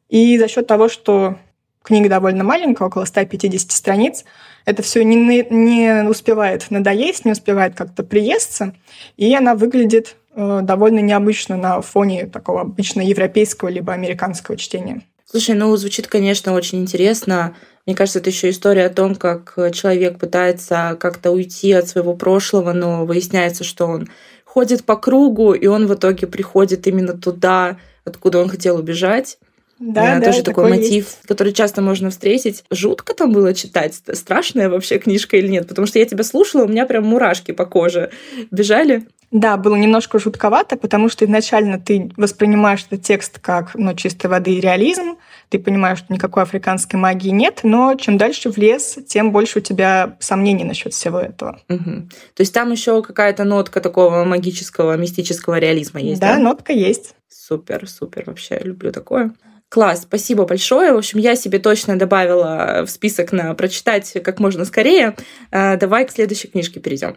И 0.09 0.39
за 0.39 0.49
счет 0.49 0.67
того, 0.67 0.89
что 0.89 1.39
книга 1.83 2.09
довольно 2.09 2.45
маленькая, 2.45 2.85
около 2.85 3.05
150 3.05 3.71
страниц, 3.71 4.25
это 4.65 4.83
все 4.83 5.03
не, 5.03 5.17
не 5.51 6.09
успевает 6.09 6.71
надоесть, 6.71 7.25
не 7.25 7.33
успевает 7.33 7.75
как-то 7.75 8.03
приесться, 8.03 8.75
и 9.17 9.35
она 9.35 9.55
выглядит 9.55 10.17
э, 10.35 10.61
довольно 10.63 11.01
необычно 11.01 11.57
на 11.57 11.81
фоне 11.81 12.27
такого 12.27 12.63
обычно 12.63 13.01
европейского 13.01 13.69
либо 13.69 13.93
американского 13.93 14.57
чтения. 14.57 15.03
Слушай, 15.25 15.55
ну 15.55 15.75
звучит, 15.77 16.09
конечно, 16.09 16.53
очень 16.53 16.81
интересно. 16.81 17.55
Мне 17.87 17.95
кажется, 17.95 18.19
это 18.19 18.31
еще 18.31 18.51
история 18.51 18.87
о 18.87 18.91
том, 18.91 19.15
как 19.15 19.55
человек 19.73 20.19
пытается 20.19 20.97
как-то 21.01 21.31
уйти 21.31 21.73
от 21.73 21.89
своего 21.89 22.15
прошлого, 22.15 22.73
но 22.73 23.07
выясняется, 23.07 23.63
что 23.63 23.87
он 23.87 24.09
ходит 24.45 24.85
по 24.85 24.97
кругу, 24.97 25.53
и 25.55 25.67
он 25.67 25.87
в 25.87 25.95
итоге 25.95 26.27
приходит 26.27 26.87
именно 26.89 27.13
туда, 27.13 27.79
откуда 28.05 28.41
он 28.41 28.49
хотел 28.49 28.77
убежать. 28.77 29.39
Да, 29.81 30.21
да, 30.21 30.27
тоже 30.27 30.43
такой 30.43 30.69
мотив, 30.69 31.07
есть. 31.07 31.23
который 31.27 31.55
часто 31.55 31.81
можно 31.81 32.11
встретить. 32.11 32.65
Жутко 32.71 33.15
там 33.15 33.33
было 33.33 33.55
читать. 33.55 33.95
Страшная 34.13 34.69
вообще 34.69 34.99
книжка 34.99 35.39
или 35.39 35.49
нет? 35.49 35.67
Потому 35.67 35.87
что 35.87 35.99
я 35.99 36.05
тебя 36.05 36.23
слушала, 36.23 36.65
у 36.65 36.69
меня 36.69 36.85
прям 36.85 37.07
мурашки 37.07 37.53
по 37.53 37.65
коже 37.65 38.11
бежали. 38.51 39.07
Да, 39.31 39.57
было 39.57 39.77
немножко 39.77 40.19
жутковато, 40.19 40.77
потому 40.77 41.09
что 41.09 41.25
изначально 41.25 41.79
ты 41.79 42.11
воспринимаешь 42.17 42.85
этот 42.91 43.03
текст 43.03 43.39
как 43.39 43.71
ну, 43.75 43.95
чистой 43.95 44.27
воды 44.27 44.59
реализм, 44.59 45.17
ты 45.49 45.59
понимаешь, 45.61 45.99
что 45.99 46.13
никакой 46.13 46.43
африканской 46.43 46.99
магии 46.99 47.31
нет, 47.31 47.61
но 47.63 47.95
чем 47.95 48.19
дальше 48.19 48.51
в 48.51 48.59
лес, 48.59 48.99
тем 49.07 49.31
больше 49.31 49.61
у 49.61 49.63
тебя 49.63 50.17
сомнений 50.19 50.65
насчет 50.65 50.93
всего 50.93 51.21
этого. 51.21 51.61
Угу. 51.69 52.09
То 52.35 52.41
есть 52.41 52.53
там 52.53 52.73
еще 52.73 53.03
какая-то 53.03 53.45
нотка 53.45 53.81
такого 53.81 54.25
магического, 54.25 54.97
мистического 54.97 55.59
реализма 55.59 56.01
есть, 56.01 56.21
да? 56.21 56.35
Да, 56.35 56.43
нотка 56.43 56.73
есть. 56.73 57.15
Супер, 57.29 57.89
супер, 57.89 58.25
вообще 58.27 58.59
люблю 58.59 58.91
такое. 58.91 59.33
Класс, 59.71 60.03
спасибо 60.03 60.47
большое. 60.47 60.93
В 60.93 60.97
общем, 60.97 61.21
я 61.21 61.37
себе 61.37 61.61
точно 61.61 61.97
добавила 61.97 62.83
в 62.85 62.91
список 62.91 63.31
на 63.31 63.55
прочитать 63.55 64.13
как 64.25 64.41
можно 64.41 64.65
скорее. 64.65 65.15
А, 65.53 65.77
давай 65.77 66.05
к 66.05 66.11
следующей 66.11 66.49
книжке 66.49 66.81
перейдем. 66.81 67.17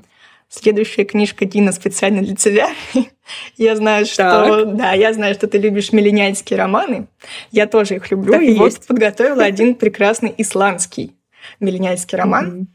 Следующая 0.49 1.03
книжка 1.03 1.45
Дина 1.45 1.71
специально 1.71 2.21
для 2.21 2.35
тебя. 2.35 2.69
я 3.57 3.75
знаю, 3.75 4.05
что 4.05 4.65
так. 4.65 4.75
да, 4.75 4.93
я 4.93 5.13
знаю, 5.13 5.33
что 5.33 5.47
ты 5.47 5.57
любишь 5.57 5.91
миллениальские 5.91 6.59
романы. 6.59 7.07
Я 7.51 7.65
тоже 7.65 7.95
их 7.95 8.11
люблю. 8.11 8.33
Так 8.33 8.43
и 8.43 8.53
вот 8.53 8.79
подготовила 8.85 9.43
один 9.43 9.73
прекрасный 9.75 10.31
исландский 10.37 11.15
миллениальский 11.59 12.15
роман. 12.19 12.51
Mm-hmm. 12.51 12.65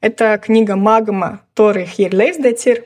Это 0.00 0.40
книга 0.42 0.74
Магма 0.74 1.42
Торы 1.54 1.84
Хирлейсдетир. 1.84 2.84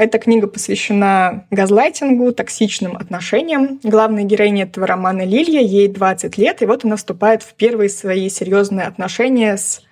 Эта 0.00 0.18
книга 0.18 0.46
посвящена 0.46 1.44
газлайтингу, 1.50 2.32
токсичным 2.32 2.96
отношениям. 2.96 3.80
Главная 3.82 4.24
героиня 4.24 4.62
этого 4.62 4.86
романа 4.86 5.26
Лилия, 5.26 5.60
ей 5.60 5.88
20 5.88 6.38
лет, 6.38 6.62
и 6.62 6.64
вот 6.64 6.86
она 6.86 6.96
вступает 6.96 7.42
в 7.42 7.52
первые 7.52 7.90
свои 7.90 8.30
серьезные 8.30 8.86
отношения 8.86 9.58
с 9.58 9.82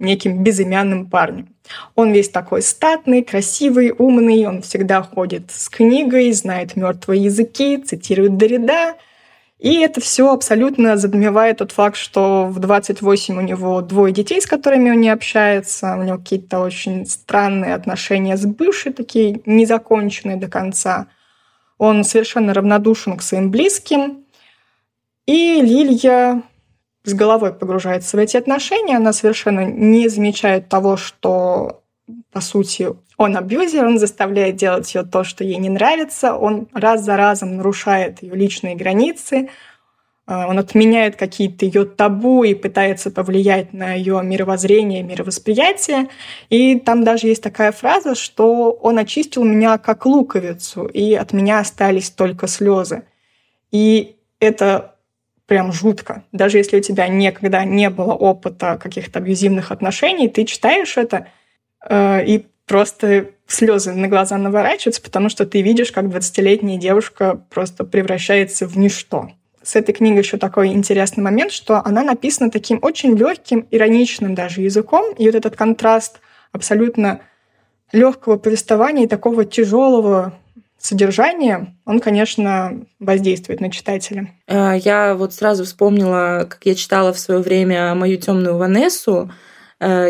неким 0.00 0.42
безымянным 0.42 1.08
парнем. 1.08 1.54
Он 1.94 2.10
весь 2.10 2.28
такой 2.28 2.60
статный, 2.60 3.22
красивый, 3.22 3.94
умный, 3.96 4.46
он 4.46 4.62
всегда 4.62 5.00
ходит 5.00 5.52
с 5.52 5.68
книгой, 5.68 6.32
знает 6.32 6.74
мертвые 6.74 7.22
языки, 7.22 7.76
цитирует 7.76 8.36
Дорида— 8.36 8.96
и 9.62 9.76
это 9.76 10.00
все 10.00 10.32
абсолютно 10.32 10.96
задмевает 10.96 11.58
тот 11.58 11.70
факт, 11.70 11.96
что 11.96 12.46
в 12.46 12.58
28 12.58 13.38
у 13.38 13.40
него 13.42 13.80
двое 13.80 14.12
детей, 14.12 14.40
с 14.40 14.46
которыми 14.46 14.90
он 14.90 15.00
не 15.00 15.08
общается, 15.08 15.94
у 15.96 16.02
него 16.02 16.18
какие-то 16.18 16.58
очень 16.58 17.06
странные 17.06 17.76
отношения 17.76 18.36
с 18.36 18.44
бывшей, 18.44 18.92
такие 18.92 19.40
незаконченные 19.46 20.36
до 20.36 20.48
конца. 20.48 21.06
Он 21.78 22.02
совершенно 22.02 22.52
равнодушен 22.54 23.16
к 23.16 23.22
своим 23.22 23.52
близким. 23.52 24.24
И 25.26 25.60
Лилия 25.62 26.42
с 27.04 27.14
головой 27.14 27.52
погружается 27.52 28.16
в 28.16 28.20
эти 28.20 28.36
отношения, 28.36 28.96
она 28.96 29.12
совершенно 29.12 29.64
не 29.64 30.08
замечает 30.08 30.68
того, 30.68 30.96
что, 30.96 31.81
по 32.32 32.40
сути, 32.40 32.88
он 33.16 33.36
абьюзер, 33.36 33.86
он 33.86 33.98
заставляет 33.98 34.56
делать 34.56 34.92
ее 34.94 35.02
то, 35.02 35.24
что 35.24 35.44
ей 35.44 35.56
не 35.56 35.68
нравится, 35.68 36.34
он 36.34 36.68
раз 36.72 37.04
за 37.04 37.16
разом 37.16 37.56
нарушает 37.56 38.22
ее 38.22 38.34
личные 38.34 38.74
границы, 38.74 39.48
а, 40.26 40.48
он 40.48 40.58
отменяет 40.58 41.16
какие-то 41.16 41.64
ее 41.64 41.84
табу 41.84 42.44
и 42.44 42.54
пытается 42.54 43.10
повлиять 43.10 43.72
на 43.72 43.92
ее 43.94 44.20
мировоззрение, 44.22 45.02
мировосприятие. 45.02 46.08
И 46.48 46.78
там 46.78 47.04
даже 47.04 47.26
есть 47.26 47.42
такая 47.42 47.72
фраза, 47.72 48.14
что 48.14 48.70
он 48.70 48.98
очистил 48.98 49.44
меня 49.44 49.78
как 49.78 50.06
луковицу, 50.06 50.86
и 50.86 51.14
от 51.14 51.32
меня 51.32 51.58
остались 51.58 52.10
только 52.10 52.46
слезы. 52.46 53.02
И 53.72 54.16
это 54.38 54.94
прям 55.46 55.72
жутко. 55.72 56.24
Даже 56.32 56.58
если 56.58 56.78
у 56.78 56.80
тебя 56.80 57.08
никогда 57.08 57.64
не 57.64 57.90
было 57.90 58.12
опыта 58.12 58.78
каких-то 58.80 59.18
абьюзивных 59.18 59.72
отношений, 59.72 60.28
ты 60.28 60.44
читаешь 60.44 60.96
это 60.96 61.16
э, 61.16 61.41
и 61.90 62.46
просто 62.66 63.26
слезы 63.46 63.92
на 63.92 64.08
глаза 64.08 64.38
наворачиваются, 64.38 65.02
потому 65.02 65.28
что 65.28 65.46
ты 65.46 65.62
видишь, 65.62 65.92
как 65.92 66.06
20-летняя 66.06 66.78
девушка 66.78 67.40
просто 67.50 67.84
превращается 67.84 68.66
в 68.66 68.76
ничто. 68.78 69.30
С 69.62 69.76
этой 69.76 69.92
книгой 69.92 70.22
еще 70.22 70.38
такой 70.38 70.68
интересный 70.68 71.22
момент, 71.22 71.52
что 71.52 71.80
она 71.84 72.02
написана 72.02 72.50
таким 72.50 72.78
очень 72.82 73.16
легким, 73.16 73.66
ироничным 73.70 74.34
даже 74.34 74.62
языком, 74.62 75.14
и 75.16 75.26
вот 75.26 75.34
этот 75.34 75.54
контраст 75.54 76.20
абсолютно 76.50 77.20
легкого 77.92 78.38
повествования 78.38 79.04
и 79.04 79.08
такого 79.08 79.44
тяжелого 79.44 80.32
содержания, 80.78 81.76
он, 81.84 82.00
конечно, 82.00 82.80
воздействует 82.98 83.60
на 83.60 83.70
читателя. 83.70 84.30
Э, 84.48 84.76
я 84.78 85.14
вот 85.14 85.32
сразу 85.32 85.64
вспомнила, 85.64 86.46
как 86.48 86.60
я 86.64 86.74
читала 86.74 87.12
в 87.12 87.18
свое 87.18 87.40
время 87.40 87.94
мою 87.94 88.16
темную 88.16 88.56
Ванессу, 88.56 89.30
Э, 89.30 89.34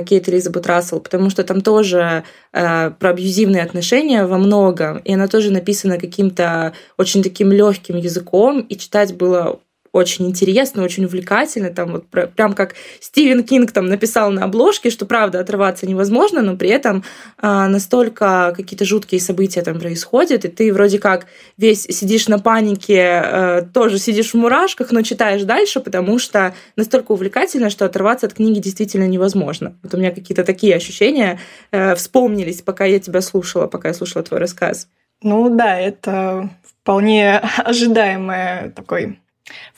Кейт 0.05 0.29
Элизабет 0.29 0.67
Рассел, 0.67 1.01
потому 1.01 1.31
что 1.31 1.45
там 1.45 1.61
тоже 1.61 2.25
э, 2.53 2.91
про 2.91 3.11
абьюзивные 3.11 3.63
отношения 3.63 4.27
во 4.27 4.39
многом, 4.39 4.99
и 4.99 5.15
она 5.15 5.29
тоже 5.29 5.51
написана 5.51 5.99
каким-то 5.99 6.75
очень 6.99 7.23
таким 7.23 7.53
легким 7.53 7.97
языком, 7.97 8.61
и 8.61 8.77
читать 8.77 9.15
было 9.15 9.61
очень 9.93 10.27
интересно, 10.27 10.83
очень 10.83 11.05
увлекательно, 11.05 11.71
там 11.71 11.93
вот 11.93 12.07
прям 12.09 12.55
как 12.55 12.75
Стивен 13.01 13.45
Кинг 13.45 13.73
там 13.73 13.87
написал 13.87 14.31
на 14.31 14.45
обложке, 14.45 14.91
что 14.91 15.05
правда 15.05 15.41
отрываться 15.41 15.87
невозможно, 15.87 16.41
но 16.41 16.57
при 16.57 16.71
этом 16.71 17.05
а, 17.39 17.69
настолько 17.69 18.55
какие-то 18.57 18.85
жуткие 18.85 19.21
события 19.21 19.63
там 19.63 19.79
происходят, 19.79 20.45
и 20.45 20.49
ты 20.49 20.73
вроде 20.73 20.99
как 20.99 21.27
весь 21.59 21.83
сидишь 21.83 22.29
на 22.29 22.39
панике, 22.39 23.03
а, 23.03 23.63
тоже 23.63 23.99
сидишь 23.99 24.31
в 24.31 24.35
мурашках, 24.35 24.93
но 24.93 25.03
читаешь 25.03 25.43
дальше, 25.43 25.81
потому 25.81 26.19
что 26.19 26.55
настолько 26.77 27.13
увлекательно, 27.13 27.69
что 27.69 27.85
отрываться 27.85 28.27
от 28.27 28.35
книги 28.35 28.61
действительно 28.61 29.07
невозможно. 29.07 29.77
Вот 29.83 29.93
у 29.95 29.99
меня 29.99 30.11
какие-то 30.11 30.45
такие 30.45 30.75
ощущения 30.75 31.39
э, 31.71 31.95
вспомнились, 31.95 32.63
пока 32.63 32.85
я 32.85 32.99
тебя 32.99 33.21
слушала, 33.21 33.67
пока 33.67 33.89
я 33.89 33.95
слушала 33.95 34.25
твой 34.25 34.41
рассказ. 34.41 34.89
Ну 35.23 35.55
да, 35.55 35.79
это 35.79 36.51
вполне 36.63 37.39
ожидаемая 37.59 38.71
такой, 38.71 39.19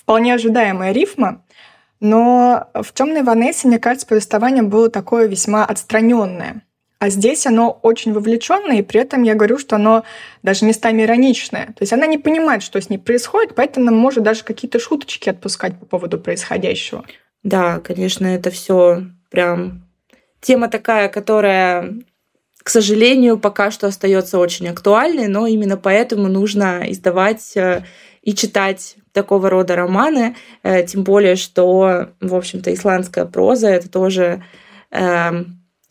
вполне 0.04 0.34
ожидаемая 0.34 0.92
рифма. 0.92 1.42
Но 1.98 2.68
в 2.74 2.92
темной 2.92 3.22
Ванессе, 3.22 3.66
мне 3.66 3.78
кажется, 3.78 4.06
повествование 4.06 4.62
было 4.62 4.90
такое 4.90 5.26
весьма 5.26 5.64
отстраненное. 5.64 6.62
А 6.98 7.08
здесь 7.08 7.46
оно 7.46 7.70
очень 7.82 8.12
вовлеченное, 8.12 8.78
и 8.78 8.82
при 8.82 9.00
этом 9.00 9.22
я 9.22 9.34
говорю, 9.34 9.58
что 9.58 9.76
оно 9.76 10.04
даже 10.42 10.64
местами 10.64 11.02
ироничное. 11.02 11.66
То 11.66 11.82
есть 11.82 11.92
она 11.92 12.06
не 12.06 12.18
понимает, 12.18 12.62
что 12.62 12.80
с 12.80 12.88
ней 12.88 12.98
происходит, 12.98 13.54
поэтому 13.54 13.90
может 13.90 14.22
даже 14.22 14.44
какие-то 14.44 14.78
шуточки 14.78 15.28
отпускать 15.28 15.78
по 15.78 15.86
поводу 15.86 16.18
происходящего. 16.18 17.04
Да, 17.42 17.80
конечно, 17.80 18.26
это 18.26 18.50
все 18.50 19.02
прям 19.30 19.86
тема 20.40 20.68
такая, 20.68 21.08
которая 21.08 21.94
к 22.62 22.70
сожалению, 22.70 23.38
пока 23.38 23.70
что 23.70 23.86
остается 23.86 24.38
очень 24.38 24.68
актуальной, 24.68 25.28
но 25.28 25.46
именно 25.46 25.76
поэтому 25.76 26.28
нужно 26.28 26.84
издавать 26.90 27.54
э, 27.56 27.84
и 28.22 28.34
читать 28.34 28.96
такого 29.14 29.48
рода 29.48 29.76
романы, 29.76 30.36
э, 30.62 30.84
тем 30.84 31.04
более, 31.04 31.36
что, 31.36 32.10
в 32.20 32.34
общем-то, 32.34 32.74
исландская 32.74 33.24
проза— 33.24 33.68
это 33.70 33.88
тоже 33.88 34.44
э, 34.90 35.44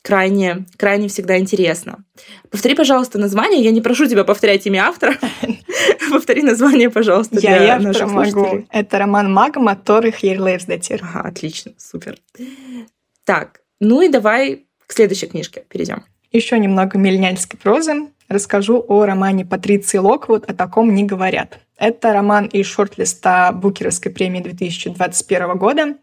крайне, 0.04 0.66
крайне 0.78 1.08
всегда 1.08 1.40
интересно. 1.40 2.04
Повтори, 2.52 2.76
пожалуйста, 2.76 3.18
название. 3.18 3.64
Я 3.64 3.72
не 3.72 3.82
прошу 3.82 4.06
тебя 4.08 4.26
повторять 4.26 4.68
имя 4.68 4.88
автора. 4.88 5.16
Повтори 6.12 6.44
название, 6.44 6.90
пожалуйста, 6.90 7.40
для 7.40 7.64
Я 7.64 7.76
автора 7.78 8.08
могу. 8.08 8.66
Это 8.70 9.00
роман 9.00 9.34
«Магма» 9.34 9.76
Торы 9.76 10.12
Хейрлейвсдатир. 10.12 11.02
Ага, 11.02 11.28
отлично, 11.30 11.72
супер. 11.78 12.18
Так, 13.24 13.62
ну 13.80 14.02
и 14.02 14.10
давай 14.10 14.66
к 14.86 14.94
следующей 14.94 15.28
книжке 15.28 15.64
перейдем. 15.70 16.04
Еще 16.32 16.60
немного 16.60 16.98
миллениальской 16.98 17.58
прозы. 17.58 18.10
Расскажу 18.28 18.84
о 18.88 19.06
романе 19.06 19.46
Патриции 19.46 19.98
Локвуд 19.98 20.50
«О 20.50 20.54
таком 20.54 20.94
не 20.94 21.04
говорят». 21.04 21.60
Это 21.86 22.14
роман 22.14 22.46
из 22.46 22.66
шорт-листа 22.68 23.52
Букеровской 23.52 24.10
премии 24.10 24.40
2021 24.40 25.58
года. 25.58 25.96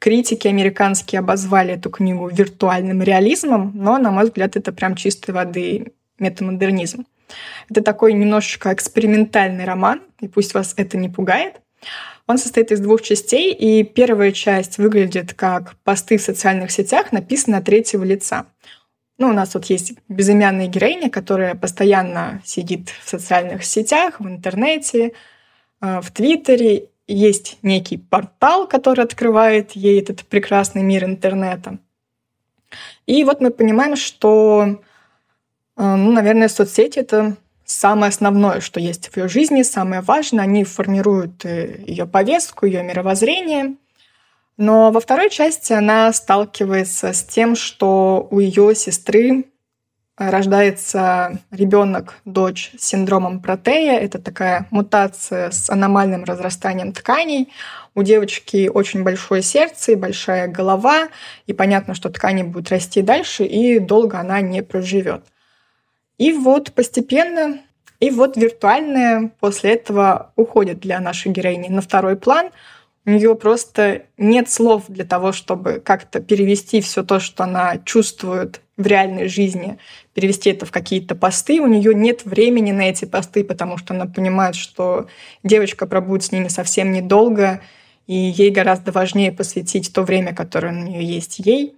Критики 0.00 0.48
американские 0.48 1.20
обозвали 1.20 1.74
эту 1.74 1.88
книгу 1.88 2.28
виртуальным 2.28 3.00
реализмом, 3.00 3.70
но, 3.76 3.98
на 3.98 4.10
мой 4.10 4.24
взгляд, 4.24 4.56
это 4.56 4.72
прям 4.72 4.96
чистой 4.96 5.30
воды 5.30 5.92
метамодернизм. 6.18 7.06
Это 7.68 7.80
такой 7.80 8.12
немножечко 8.12 8.74
экспериментальный 8.74 9.64
роман, 9.64 10.02
и 10.18 10.26
пусть 10.26 10.52
вас 10.52 10.74
это 10.76 10.96
не 10.98 11.08
пугает. 11.08 11.60
Он 12.26 12.36
состоит 12.36 12.72
из 12.72 12.80
двух 12.80 13.00
частей, 13.00 13.52
и 13.52 13.84
первая 13.84 14.32
часть 14.32 14.78
выглядит 14.78 15.34
как 15.34 15.76
посты 15.84 16.16
в 16.18 16.22
социальных 16.22 16.72
сетях, 16.72 17.12
написанные 17.12 17.60
от 17.60 17.66
третьего 17.66 18.02
лица. 18.02 18.46
Ну, 19.20 19.28
у 19.28 19.32
нас 19.34 19.52
вот 19.52 19.66
есть 19.66 19.92
безымянная 20.08 20.66
героиня, 20.66 21.10
которая 21.10 21.54
постоянно 21.54 22.40
сидит 22.42 22.88
в 22.88 23.06
социальных 23.06 23.66
сетях, 23.66 24.18
в 24.18 24.26
интернете, 24.26 25.12
э, 25.82 26.00
в 26.00 26.10
Твиттере. 26.10 26.88
Есть 27.06 27.58
некий 27.60 27.98
портал, 27.98 28.66
который 28.66 29.04
открывает 29.04 29.72
ей 29.72 30.00
этот 30.00 30.24
прекрасный 30.24 30.82
мир 30.82 31.04
интернета. 31.04 31.78
И 33.04 33.22
вот 33.24 33.42
мы 33.42 33.50
понимаем, 33.50 33.94
что, 33.94 34.80
э, 35.76 35.96
ну, 35.96 36.12
наверное, 36.12 36.48
соцсети— 36.48 36.98
это 37.00 37.36
самое 37.66 38.08
основное, 38.08 38.60
что 38.60 38.80
есть 38.80 39.10
в 39.10 39.16
ее 39.18 39.28
жизни, 39.28 39.62
самое 39.64 40.00
важное. 40.00 40.44
Они 40.44 40.64
формируют 40.64 41.44
э, 41.44 41.84
ее 41.86 42.06
повестку, 42.06 42.64
ее 42.64 42.82
мировоззрение— 42.82 43.74
но 44.60 44.90
во 44.90 45.00
второй 45.00 45.30
части 45.30 45.72
она 45.72 46.12
сталкивается 46.12 47.14
с 47.14 47.24
тем, 47.24 47.56
что 47.56 48.28
у 48.30 48.40
ее 48.40 48.74
сестры 48.74 49.46
рождается 50.18 51.38
ребенок, 51.50 52.16
дочь 52.26 52.72
с 52.78 52.88
синдромом 52.88 53.40
протея. 53.40 53.98
Это 53.98 54.18
такая 54.18 54.66
мутация 54.70 55.50
с 55.50 55.70
аномальным 55.70 56.24
разрастанием 56.24 56.92
тканей. 56.92 57.50
У 57.94 58.02
девочки 58.02 58.68
очень 58.68 59.02
большое 59.02 59.40
сердце 59.40 59.92
и 59.92 59.96
большая 59.96 60.46
голова, 60.46 61.08
и 61.46 61.54
понятно, 61.54 61.94
что 61.94 62.10
ткани 62.10 62.42
будут 62.42 62.68
расти 62.68 63.00
дальше, 63.00 63.44
и 63.44 63.78
долго 63.78 64.18
она 64.18 64.42
не 64.42 64.62
проживет. 64.62 65.24
И 66.18 66.34
вот 66.34 66.72
постепенно, 66.74 67.60
и 67.98 68.10
вот 68.10 68.36
виртуальное 68.36 69.32
после 69.40 69.72
этого 69.72 70.32
уходит 70.36 70.80
для 70.80 71.00
нашей 71.00 71.32
героини 71.32 71.68
на 71.68 71.80
второй 71.80 72.16
план– 72.16 72.50
у 73.06 73.10
нее 73.10 73.34
просто 73.34 74.02
нет 74.18 74.50
слов 74.50 74.84
для 74.88 75.04
того, 75.04 75.32
чтобы 75.32 75.82
как-то 75.84 76.20
перевести 76.20 76.80
все 76.80 77.02
то, 77.02 77.18
что 77.18 77.44
она 77.44 77.78
чувствует 77.84 78.60
в 78.76 78.86
реальной 78.86 79.28
жизни, 79.28 79.78
перевести 80.14 80.50
это 80.50 80.66
в 80.66 80.70
какие-то 80.70 81.14
посты. 81.14 81.60
У 81.60 81.66
нее 81.66 81.94
нет 81.94 82.24
времени 82.24 82.72
на 82.72 82.82
эти 82.82 83.04
посты, 83.04 83.44
потому 83.44 83.78
что 83.78 83.94
она 83.94 84.06
понимает, 84.06 84.54
что 84.54 85.06
девочка 85.42 85.86
пробудет 85.86 86.24
с 86.24 86.32
ними 86.32 86.48
совсем 86.48 86.92
недолго, 86.92 87.62
и 88.06 88.14
ей 88.14 88.50
гораздо 88.50 88.92
важнее 88.92 89.32
посвятить 89.32 89.92
то 89.92 90.02
время, 90.02 90.34
которое 90.34 90.72
у 90.72 90.84
нее 90.84 91.04
есть 91.04 91.38
ей. 91.38 91.74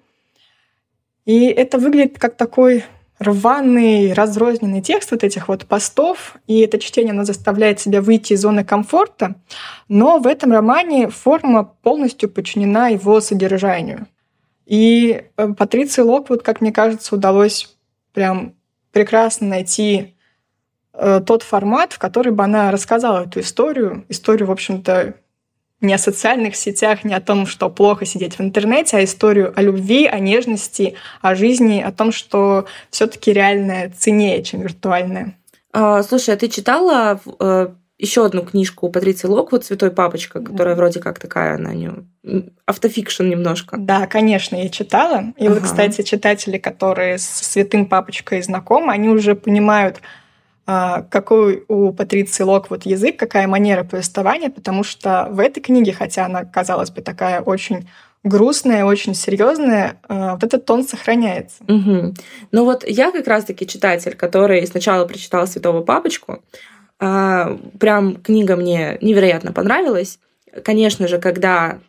И 1.24 1.46
это 1.46 1.78
выглядит 1.78 2.18
как 2.18 2.37
такой 2.37 2.85
рваный, 3.22 4.12
разрозненный 4.12 4.82
текст 4.82 5.11
вот 5.11 5.24
этих 5.24 5.48
вот 5.48 5.66
постов, 5.66 6.37
и 6.46 6.61
это 6.61 6.78
чтение, 6.78 7.12
оно 7.12 7.24
заставляет 7.24 7.80
себя 7.80 8.02
выйти 8.02 8.35
из 8.35 8.42
зоны 8.42 8.64
комфорта, 8.64 9.37
но 9.88 10.18
в 10.18 10.26
этом 10.26 10.52
романе 10.52 11.08
форма 11.08 11.64
полностью 11.64 12.28
подчинена 12.28 12.88
его 12.88 13.20
содержанию. 13.20 14.06
И 14.66 15.24
э, 15.37 15.48
Патриции 15.54 16.02
Локвуд, 16.02 16.42
как 16.42 16.61
мне 16.61 16.72
кажется, 16.72 17.14
удалось 17.14 17.74
прям 18.12 18.54
прекрасно 18.92 19.48
найти 19.48 20.14
э, 20.92 21.20
тот 21.24 21.42
формат, 21.42 21.92
в 21.92 21.98
который 21.98 22.32
бы 22.32 22.44
она 22.44 22.70
рассказала 22.70 23.24
эту 23.24 23.40
историю. 23.40 24.04
Историю, 24.08 24.48
в 24.48 24.52
общем-то, 24.52 25.14
не 25.82 25.92
о 25.94 25.98
социальных 25.98 26.56
сетях, 26.56 27.04
не 27.04 27.14
о 27.14 27.20
том, 27.20 27.46
что 27.46 27.68
плохо 27.68 28.06
сидеть 28.06 28.38
в 28.38 28.40
интернете, 28.40 28.96
а 28.96 29.04
историю 29.04 29.52
о 29.54 29.62
любви, 29.62 30.06
о 30.06 30.18
нежности, 30.18 30.94
о 31.20 31.34
жизни, 31.34 31.80
о 31.80 31.92
том, 31.92 32.12
что 32.12 32.66
все-таки 32.90 33.32
реальное 33.32 33.90
ценнее, 33.90 34.42
чем 34.42 34.62
виртуальное. 34.62 35.36
А, 35.72 36.02
слушай, 36.02 36.34
а 36.34 36.36
ты 36.36 36.48
читала 36.48 37.20
э, 37.40 37.68
еще 37.98 38.26
одну 38.26 38.42
книжку 38.42 38.88
Патриции 38.90 39.28
Локвуд 39.28 39.64
«Святой 39.64 39.90
папочка», 39.90 40.40
которая 40.40 40.74
вроде 40.74 41.00
как 41.00 41.18
такая, 41.18 41.54
она 41.54 41.72
не... 41.72 41.90
автофикшн 42.66 43.28
немножко. 43.28 43.76
Да, 43.78 44.06
конечно, 44.06 44.56
я 44.56 44.68
читала. 44.68 45.32
И 45.36 45.46
ага. 45.46 45.54
вот, 45.54 45.62
кстати, 45.62 46.02
читатели, 46.02 46.58
которые 46.58 47.18
с 47.18 47.24
«Святым 47.24 47.86
папочкой» 47.86 48.42
знакомы, 48.42 48.92
они 48.92 49.08
уже 49.08 49.34
понимают, 49.34 50.00
какой 50.64 51.64
у 51.68 51.92
Патриции 51.92 52.44
Локвуд 52.44 52.87
язык, 52.87 53.18
какая 53.18 53.48
манера 53.48 53.85
повествования, 53.85 54.48
потому 54.48 54.85
что 54.85 55.29
в 55.31 55.40
этой 55.40 55.61
книге, 55.61 55.92
хотя 55.92 56.27
она, 56.27 56.44
казалось 56.44 56.90
бы, 56.90 57.03
такая 57.03 57.40
очень 57.40 57.88
грустная, 58.25 58.85
очень 58.85 59.14
серьезная, 59.14 59.98
а, 60.09 60.35
вот 60.35 60.44
этот 60.44 60.64
тон 60.64 60.85
сохраняется. 60.85 61.64
Угу. 61.64 62.14
Ну 62.53 62.64
вот 62.64 62.85
я 62.87 63.11
как 63.11 63.27
раз-таки 63.27 63.66
читатель, 63.66 64.14
который 64.14 64.66
сначала 64.66 65.05
прочитал 65.07 65.46
«Святого 65.46 65.83
папочку», 65.83 66.42
а, 67.01 67.59
прям 67.81 68.16
книга 68.16 68.55
мне 68.57 68.98
невероятно 69.01 69.53
понравилась. 69.53 70.20
Конечно 70.64 71.09
же, 71.09 71.18
когда 71.18 71.81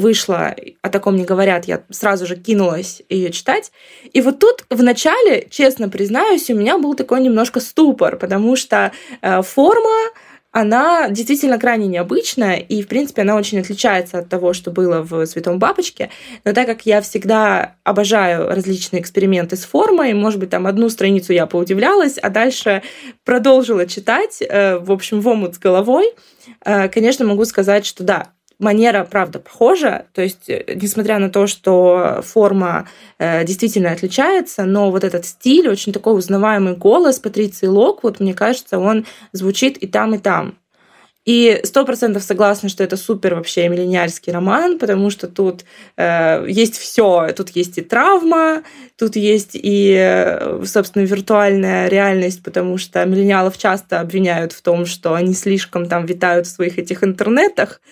вышла, 0.00 0.56
о 0.82 0.88
таком 0.88 1.16
не 1.16 1.24
говорят, 1.24 1.66
я 1.66 1.82
сразу 1.90 2.26
же 2.26 2.36
кинулась 2.36 3.02
ее 3.08 3.30
читать. 3.30 3.70
И 4.12 4.20
вот 4.20 4.38
тут 4.38 4.64
в 4.68 4.82
начале, 4.82 5.46
честно 5.50 5.88
признаюсь, 5.88 6.50
у 6.50 6.54
меня 6.54 6.78
был 6.78 6.94
такой 6.94 7.20
немножко 7.20 7.60
ступор, 7.60 8.16
потому 8.16 8.56
что 8.56 8.92
э, 9.22 9.42
форма 9.42 10.10
она 10.52 11.08
действительно 11.10 11.58
крайне 11.58 11.86
необычная, 11.86 12.56
и, 12.56 12.82
в 12.82 12.88
принципе, 12.88 13.22
она 13.22 13.36
очень 13.36 13.60
отличается 13.60 14.18
от 14.18 14.28
того, 14.28 14.52
что 14.52 14.72
было 14.72 15.00
в 15.00 15.24
«Святом 15.26 15.60
бабочке». 15.60 16.10
Но 16.44 16.52
так 16.52 16.66
как 16.66 16.86
я 16.86 17.00
всегда 17.02 17.76
обожаю 17.84 18.48
различные 18.48 19.00
эксперименты 19.00 19.56
с 19.56 19.64
формой, 19.64 20.12
может 20.12 20.40
быть, 20.40 20.50
там 20.50 20.66
одну 20.66 20.88
страницу 20.88 21.32
я 21.32 21.46
поудивлялась, 21.46 22.18
а 22.18 22.30
дальше 22.30 22.82
продолжила 23.24 23.86
читать, 23.86 24.38
э, 24.40 24.78
в 24.78 24.90
общем, 24.90 25.20
в 25.20 25.28
омут 25.28 25.54
с 25.54 25.58
головой, 25.58 26.12
э, 26.64 26.88
конечно, 26.88 27.24
могу 27.24 27.44
сказать, 27.44 27.86
что 27.86 28.02
да, 28.02 28.32
манера, 28.60 29.06
правда, 29.10 29.38
похожа, 29.38 30.06
то 30.12 30.22
есть, 30.22 30.48
э, 30.48 30.64
несмотря 30.74 31.18
на 31.18 31.30
то, 31.30 31.46
что 31.46 32.20
форма 32.24 32.88
э, 33.18 33.44
действительно 33.44 33.90
отличается, 33.90 34.64
но 34.64 34.90
вот 34.90 35.04
этот 35.04 35.26
стиль, 35.26 35.68
очень 35.68 35.92
такой 35.92 36.16
узнаваемый 36.16 36.76
голос 36.76 37.18
Патриции 37.18 37.66
Лок, 37.66 38.02
вот 38.02 38.20
мне 38.20 38.34
кажется, 38.34 38.78
он 38.78 39.06
звучит 39.32 39.76
и 39.78 39.86
там, 39.86 40.14
и 40.14 40.18
там. 40.18 40.54
И 41.26 41.60
сто 41.64 41.84
процентов 41.84 42.22
согласна, 42.22 42.68
что 42.70 42.82
это 42.82 42.96
супер 42.96 43.34
вообще 43.34 43.68
миллениальский 43.68 44.32
роман, 44.32 44.78
потому 44.78 45.10
что 45.10 45.28
тут 45.28 45.64
э, 45.96 46.46
есть 46.48 46.78
все. 46.78 47.28
Тут 47.36 47.50
есть 47.50 47.76
и 47.76 47.82
травма, 47.82 48.62
тут 48.96 49.16
есть 49.16 49.50
и, 49.52 49.94
э, 49.98 50.64
собственно, 50.64 51.04
виртуальная 51.04 51.88
реальность, 51.88 52.42
потому 52.42 52.78
что 52.78 53.04
миллениалов 53.04 53.58
часто 53.58 54.00
обвиняют 54.00 54.52
в 54.52 54.62
том, 54.62 54.86
что 54.86 55.14
они 55.14 55.34
слишком 55.34 55.86
там 55.86 56.06
витают 56.06 56.46
в 56.46 56.50
своих 56.50 56.78
этих 56.78 57.04
интернетах 57.04 57.82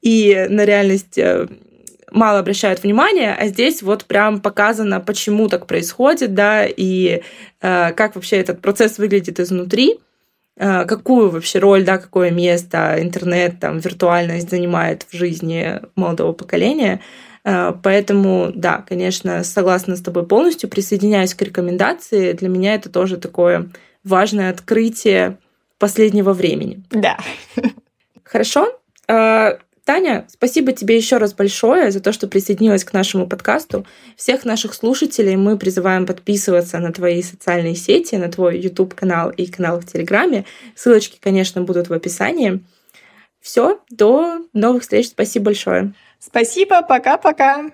и 0.00 0.46
на 0.48 0.64
реальность 0.64 1.18
э, 1.18 1.48
мало 2.10 2.38
обращают 2.38 2.82
внимания, 2.82 3.36
а 3.38 3.46
здесь 3.48 3.82
вот 3.82 4.04
прям 4.04 4.40
показано, 4.40 5.00
почему 5.00 5.48
так 5.48 5.66
происходит, 5.66 6.34
да, 6.34 6.64
и 6.66 7.22
э, 7.60 7.92
как 7.92 8.14
вообще 8.14 8.36
этот 8.36 8.60
процесс 8.60 8.98
выглядит 8.98 9.38
изнутри. 9.38 9.98
Э, 10.60 10.84
какую 10.84 11.30
вообще 11.30 11.58
роль, 11.58 11.84
да, 11.84 11.96
какое 11.96 12.30
место 12.30 12.96
интернет, 12.98 13.58
там, 13.60 13.78
виртуальность 13.78 14.50
занимает 14.50 15.06
в 15.08 15.16
жизни 15.16 15.80
молодого 15.96 16.34
поколения. 16.34 17.00
Э, 17.44 17.72
поэтому, 17.82 18.52
да, 18.54 18.84
конечно, 18.86 19.42
согласна 19.42 19.96
с 19.96 20.02
тобой 20.02 20.26
полностью, 20.26 20.68
присоединяюсь 20.68 21.34
к 21.34 21.40
рекомендации. 21.40 22.32
Для 22.34 22.50
меня 22.50 22.74
это 22.74 22.90
тоже 22.90 23.16
такое 23.16 23.70
важное 24.04 24.50
открытие 24.50 25.38
последнего 25.78 26.34
времени. 26.34 26.82
Да. 26.90 27.16
Хорошо. 28.22 28.68
Таня, 29.90 30.24
спасибо 30.28 30.70
тебе 30.70 30.96
еще 30.96 31.16
раз 31.16 31.34
большое 31.34 31.90
за 31.90 31.98
то, 31.98 32.12
что 32.12 32.28
присоединилась 32.28 32.84
к 32.84 32.92
нашему 32.92 33.26
подкасту. 33.26 33.84
Всех 34.14 34.44
наших 34.44 34.72
слушателей 34.72 35.34
мы 35.34 35.58
призываем 35.58 36.06
подписываться 36.06 36.78
на 36.78 36.92
твои 36.92 37.20
социальные 37.22 37.74
сети, 37.74 38.14
на 38.14 38.30
твой 38.30 38.60
YouTube-канал 38.60 39.30
и 39.30 39.46
канал 39.46 39.80
в 39.80 39.86
Телеграме. 39.86 40.44
Ссылочки, 40.76 41.18
конечно, 41.20 41.62
будут 41.62 41.88
в 41.88 41.92
описании. 41.92 42.62
Все, 43.40 43.80
до 43.90 44.38
новых 44.52 44.82
встреч. 44.82 45.08
Спасибо 45.08 45.46
большое. 45.46 45.92
Спасибо, 46.20 46.82
пока-пока. 46.82 47.72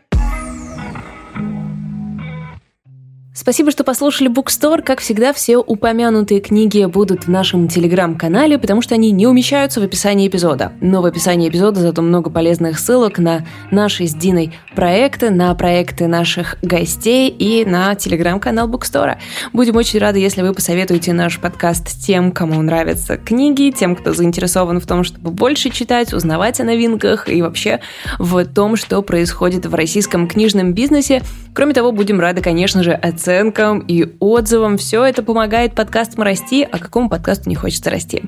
Спасибо, 3.38 3.70
что 3.70 3.84
послушали 3.84 4.30
Bookstore. 4.30 4.80
Как 4.80 5.00
всегда, 5.00 5.34
все 5.34 5.58
упомянутые 5.58 6.40
книги 6.40 6.82
будут 6.86 7.24
в 7.24 7.28
нашем 7.28 7.68
телеграм-канале, 7.68 8.58
потому 8.58 8.80
что 8.80 8.94
они 8.94 9.10
не 9.10 9.26
умещаются 9.26 9.78
в 9.78 9.84
описании 9.84 10.26
эпизода. 10.26 10.72
Но 10.80 11.02
в 11.02 11.04
описании 11.04 11.50
эпизода 11.50 11.80
зато 11.80 12.00
много 12.00 12.30
полезных 12.30 12.78
ссылок 12.78 13.18
на 13.18 13.46
наши 13.70 14.06
с 14.06 14.14
Диной 14.14 14.54
проекты, 14.74 15.28
на 15.28 15.54
проекты 15.54 16.06
наших 16.06 16.56
гостей 16.62 17.28
и 17.28 17.66
на 17.66 17.94
телеграм-канал 17.94 18.70
Bookstore. 18.70 19.18
Будем 19.52 19.76
очень 19.76 19.98
рады, 19.98 20.18
если 20.18 20.40
вы 20.40 20.54
посоветуете 20.54 21.12
наш 21.12 21.38
подкаст 21.38 22.02
тем, 22.02 22.32
кому 22.32 22.62
нравятся 22.62 23.18
книги, 23.18 23.70
тем, 23.70 23.96
кто 23.96 24.14
заинтересован 24.14 24.80
в 24.80 24.86
том, 24.86 25.04
чтобы 25.04 25.30
больше 25.30 25.68
читать, 25.68 26.14
узнавать 26.14 26.58
о 26.60 26.64
новинках 26.64 27.28
и 27.28 27.42
вообще 27.42 27.80
в 28.18 28.46
том, 28.46 28.76
что 28.76 29.02
происходит 29.02 29.66
в 29.66 29.74
российском 29.74 30.26
книжном 30.26 30.72
бизнесе. 30.72 31.20
Кроме 31.52 31.74
того, 31.74 31.92
будем 31.92 32.18
рады, 32.18 32.40
конечно 32.40 32.82
же, 32.82 32.92
оценивать 32.92 33.25
оценкам 33.26 33.80
и 33.80 34.14
отзывам. 34.20 34.78
Все 34.78 35.04
это 35.04 35.22
помогает 35.22 35.74
подкастам 35.74 36.22
расти, 36.22 36.66
а 36.70 36.78
какому 36.78 37.08
подкасту 37.08 37.48
не 37.48 37.56
хочется 37.56 37.90
расти. 37.90 38.22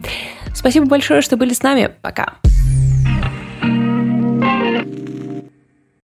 Спасибо 0.54 0.86
большое, 0.86 1.22
что 1.22 1.36
были 1.36 1.52
с 1.52 1.62
нами. 1.62 1.90
Пока. 2.02 2.34